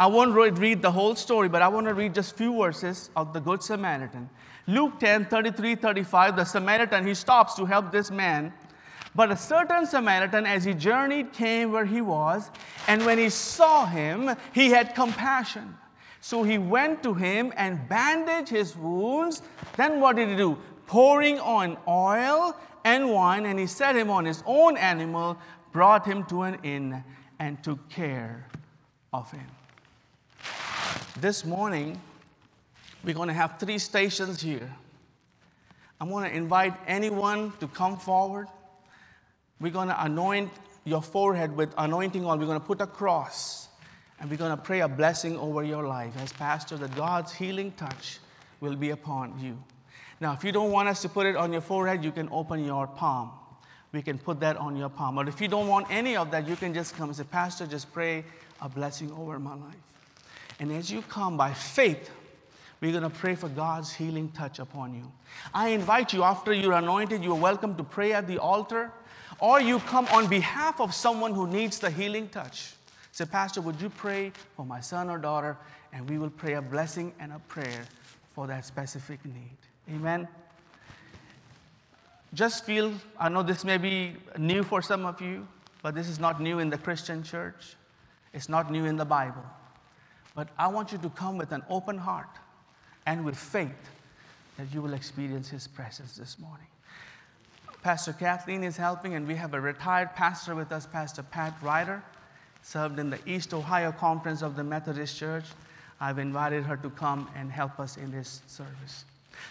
I 0.00 0.08
won't 0.08 0.34
read 0.34 0.82
the 0.82 0.90
whole 0.90 1.14
story, 1.14 1.48
but 1.48 1.62
I 1.62 1.68
want 1.68 1.86
to 1.86 1.94
read 1.94 2.12
just 2.12 2.36
few 2.36 2.58
verses 2.58 3.10
of 3.14 3.32
the 3.32 3.40
Good 3.40 3.62
Samaritan. 3.62 4.28
Luke 4.66 4.98
10, 4.98 5.26
33, 5.26 5.76
35, 5.76 6.34
the 6.34 6.44
Samaritan, 6.44 7.06
he 7.06 7.14
stops 7.14 7.54
to 7.54 7.64
help 7.64 7.92
this 7.92 8.10
man. 8.10 8.52
But 9.14 9.30
a 9.30 9.36
certain 9.36 9.86
Samaritan, 9.86 10.44
as 10.44 10.64
he 10.64 10.74
journeyed, 10.74 11.32
came 11.32 11.70
where 11.70 11.84
he 11.84 12.00
was, 12.00 12.50
and 12.88 13.06
when 13.06 13.16
he 13.16 13.28
saw 13.28 13.86
him, 13.86 14.34
he 14.52 14.70
had 14.70 14.96
compassion. 14.96 15.76
So 16.20 16.42
he 16.42 16.58
went 16.58 17.04
to 17.04 17.14
him 17.14 17.52
and 17.56 17.88
bandaged 17.88 18.48
his 18.48 18.76
wounds. 18.76 19.42
Then 19.76 20.00
what 20.00 20.16
did 20.16 20.30
he 20.30 20.36
do? 20.36 20.58
Pouring 20.88 21.38
on 21.38 21.76
oil 21.86 22.56
and 22.84 23.10
wine, 23.10 23.46
and 23.46 23.58
he 23.58 23.66
set 23.66 23.96
him 23.96 24.10
on 24.10 24.24
his 24.24 24.42
own 24.46 24.76
animal, 24.76 25.38
brought 25.72 26.06
him 26.06 26.24
to 26.26 26.42
an 26.42 26.58
inn, 26.62 27.02
and 27.38 27.62
took 27.62 27.88
care 27.88 28.46
of 29.12 29.30
him. 29.30 29.46
This 31.20 31.44
morning, 31.44 32.00
we're 33.04 33.14
going 33.14 33.28
to 33.28 33.34
have 33.34 33.58
three 33.58 33.78
stations 33.78 34.40
here. 34.40 34.70
I'm 36.00 36.08
going 36.08 36.28
to 36.28 36.36
invite 36.36 36.74
anyone 36.86 37.52
to 37.60 37.68
come 37.68 37.96
forward. 37.96 38.48
We're 39.60 39.72
going 39.72 39.88
to 39.88 40.04
anoint 40.04 40.50
your 40.84 41.02
forehead 41.02 41.56
with 41.56 41.72
anointing 41.78 42.24
oil. 42.24 42.36
We're 42.38 42.46
going 42.46 42.60
to 42.60 42.66
put 42.66 42.80
a 42.80 42.86
cross 42.86 43.68
and 44.22 44.30
we're 44.30 44.36
going 44.36 44.56
to 44.56 44.62
pray 44.62 44.80
a 44.80 44.88
blessing 44.88 45.36
over 45.36 45.64
your 45.64 45.86
life 45.86 46.12
as 46.18 46.32
pastor 46.32 46.76
that 46.76 46.94
God's 46.94 47.32
healing 47.32 47.72
touch 47.72 48.18
will 48.60 48.76
be 48.76 48.90
upon 48.90 49.38
you. 49.40 49.58
Now, 50.22 50.34
if 50.34 50.44
you 50.44 50.52
don't 50.52 50.70
want 50.70 50.88
us 50.88 51.02
to 51.02 51.08
put 51.08 51.26
it 51.26 51.34
on 51.34 51.52
your 51.52 51.60
forehead, 51.60 52.04
you 52.04 52.12
can 52.12 52.28
open 52.30 52.64
your 52.64 52.86
palm. 52.86 53.32
We 53.90 54.02
can 54.02 54.18
put 54.18 54.38
that 54.38 54.56
on 54.56 54.76
your 54.76 54.88
palm. 54.88 55.16
But 55.16 55.26
if 55.26 55.40
you 55.40 55.48
don't 55.48 55.66
want 55.66 55.88
any 55.90 56.16
of 56.16 56.30
that, 56.30 56.46
you 56.46 56.54
can 56.54 56.72
just 56.72 56.94
come 56.96 57.08
and 57.08 57.16
say, 57.16 57.24
Pastor, 57.24 57.66
just 57.66 57.92
pray 57.92 58.24
a 58.60 58.68
blessing 58.68 59.10
over 59.18 59.40
my 59.40 59.56
life. 59.56 59.74
And 60.60 60.70
as 60.70 60.92
you 60.92 61.02
come 61.02 61.36
by 61.36 61.52
faith, 61.52 62.08
we're 62.80 62.92
going 62.92 63.02
to 63.02 63.10
pray 63.10 63.34
for 63.34 63.48
God's 63.48 63.92
healing 63.92 64.30
touch 64.30 64.60
upon 64.60 64.94
you. 64.94 65.10
I 65.52 65.70
invite 65.70 66.12
you, 66.12 66.22
after 66.22 66.52
you're 66.52 66.74
anointed, 66.74 67.24
you're 67.24 67.34
welcome 67.34 67.74
to 67.74 67.82
pray 67.82 68.12
at 68.12 68.28
the 68.28 68.38
altar, 68.38 68.92
or 69.40 69.60
you 69.60 69.80
come 69.80 70.06
on 70.12 70.28
behalf 70.28 70.80
of 70.80 70.94
someone 70.94 71.34
who 71.34 71.48
needs 71.48 71.80
the 71.80 71.90
healing 71.90 72.28
touch. 72.28 72.74
Say, 73.10 73.24
Pastor, 73.24 73.60
would 73.60 73.80
you 73.80 73.90
pray 73.90 74.30
for 74.54 74.64
my 74.64 74.78
son 74.78 75.10
or 75.10 75.18
daughter? 75.18 75.56
And 75.92 76.08
we 76.08 76.16
will 76.16 76.30
pray 76.30 76.52
a 76.52 76.62
blessing 76.62 77.12
and 77.18 77.32
a 77.32 77.40
prayer 77.40 77.86
for 78.36 78.46
that 78.46 78.64
specific 78.64 79.24
need. 79.24 79.56
Amen. 79.92 80.26
Just 82.34 82.64
feel, 82.64 82.94
I 83.20 83.28
know 83.28 83.42
this 83.42 83.62
may 83.62 83.76
be 83.76 84.16
new 84.38 84.62
for 84.62 84.80
some 84.80 85.04
of 85.04 85.20
you, 85.20 85.46
but 85.82 85.94
this 85.94 86.08
is 86.08 86.18
not 86.18 86.40
new 86.40 86.60
in 86.60 86.70
the 86.70 86.78
Christian 86.78 87.22
church. 87.22 87.76
It's 88.32 88.48
not 88.48 88.70
new 88.70 88.86
in 88.86 88.96
the 88.96 89.04
Bible. 89.04 89.44
But 90.34 90.48
I 90.58 90.68
want 90.68 90.92
you 90.92 90.98
to 90.98 91.10
come 91.10 91.36
with 91.36 91.52
an 91.52 91.62
open 91.68 91.98
heart 91.98 92.38
and 93.04 93.24
with 93.24 93.36
faith 93.36 93.90
that 94.56 94.72
you 94.72 94.80
will 94.80 94.94
experience 94.94 95.50
His 95.50 95.66
presence 95.68 96.16
this 96.16 96.38
morning. 96.38 96.66
Pastor 97.82 98.14
Kathleen 98.14 98.64
is 98.64 98.78
helping, 98.78 99.14
and 99.14 99.26
we 99.26 99.34
have 99.34 99.52
a 99.52 99.60
retired 99.60 100.14
pastor 100.14 100.54
with 100.54 100.72
us, 100.72 100.86
Pastor 100.86 101.22
Pat 101.22 101.52
Ryder, 101.60 102.02
served 102.62 102.98
in 102.98 103.10
the 103.10 103.18
East 103.26 103.52
Ohio 103.52 103.92
Conference 103.92 104.40
of 104.40 104.56
the 104.56 104.64
Methodist 104.64 105.18
Church. 105.18 105.44
I've 106.00 106.18
invited 106.18 106.62
her 106.64 106.76
to 106.78 106.88
come 106.90 107.28
and 107.36 107.50
help 107.50 107.78
us 107.78 107.98
in 107.98 108.10
this 108.10 108.40
service. 108.46 109.04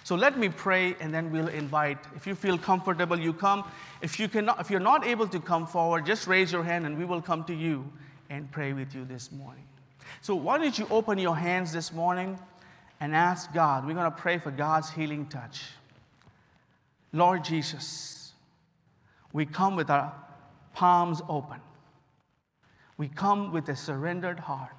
So 0.03 0.15
let 0.15 0.37
me 0.37 0.49
pray 0.49 0.95
and 0.99 1.13
then 1.13 1.31
we'll 1.31 1.47
invite. 1.47 1.97
If 2.15 2.25
you 2.25 2.35
feel 2.35 2.57
comfortable, 2.57 3.19
you 3.19 3.33
come. 3.33 3.69
If, 4.01 4.19
you 4.19 4.27
cannot, 4.27 4.59
if 4.59 4.69
you're 4.69 4.79
not 4.79 5.05
able 5.05 5.27
to 5.27 5.39
come 5.39 5.67
forward, 5.67 6.05
just 6.05 6.27
raise 6.27 6.51
your 6.51 6.63
hand 6.63 6.85
and 6.85 6.97
we 6.97 7.05
will 7.05 7.21
come 7.21 7.43
to 7.45 7.53
you 7.53 7.91
and 8.29 8.49
pray 8.51 8.73
with 8.73 8.95
you 8.95 9.05
this 9.05 9.31
morning. 9.31 9.63
So 10.21 10.35
why 10.35 10.57
don't 10.57 10.77
you 10.77 10.87
open 10.89 11.17
your 11.17 11.35
hands 11.35 11.71
this 11.71 11.93
morning 11.93 12.39
and 12.99 13.15
ask 13.15 13.53
God? 13.53 13.85
We're 13.85 13.93
going 13.93 14.11
to 14.11 14.17
pray 14.17 14.37
for 14.37 14.51
God's 14.51 14.89
healing 14.89 15.25
touch. 15.27 15.63
Lord 17.13 17.43
Jesus, 17.43 18.33
we 19.33 19.45
come 19.45 19.75
with 19.75 19.89
our 19.89 20.13
palms 20.73 21.21
open. 21.27 21.59
We 22.97 23.07
come 23.07 23.51
with 23.51 23.67
a 23.69 23.75
surrendered 23.75 24.39
heart. 24.39 24.75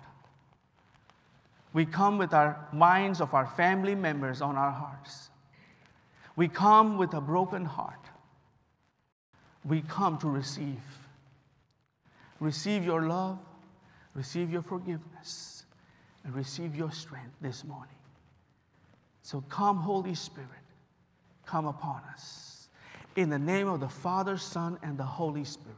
We 1.72 1.86
come 1.86 2.18
with 2.18 2.34
our 2.34 2.68
minds 2.72 3.20
of 3.20 3.32
our 3.34 3.46
family 3.46 3.94
members 3.94 4.42
on 4.42 4.56
our 4.56 4.70
hearts. 4.70 5.30
We 6.36 6.48
come 6.48 6.98
with 6.98 7.14
a 7.14 7.20
broken 7.20 7.64
heart. 7.64 7.98
We 9.64 9.82
come 9.82 10.18
to 10.18 10.28
receive. 10.28 10.82
Receive 12.40 12.84
your 12.84 13.02
love, 13.02 13.38
receive 14.14 14.50
your 14.50 14.62
forgiveness, 14.62 15.64
and 16.24 16.34
receive 16.34 16.74
your 16.74 16.90
strength 16.90 17.36
this 17.40 17.64
morning. 17.64 17.94
So 19.22 19.42
come, 19.48 19.76
Holy 19.76 20.14
Spirit. 20.14 20.48
come 21.46 21.66
upon 21.66 22.00
us. 22.12 22.68
In 23.14 23.28
the 23.28 23.38
name 23.38 23.68
of 23.68 23.80
the 23.80 23.88
Father, 23.88 24.38
Son, 24.38 24.78
and 24.82 24.96
the 24.96 25.04
Holy 25.04 25.44
Spirit. 25.44 25.76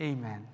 Amen. 0.00 0.46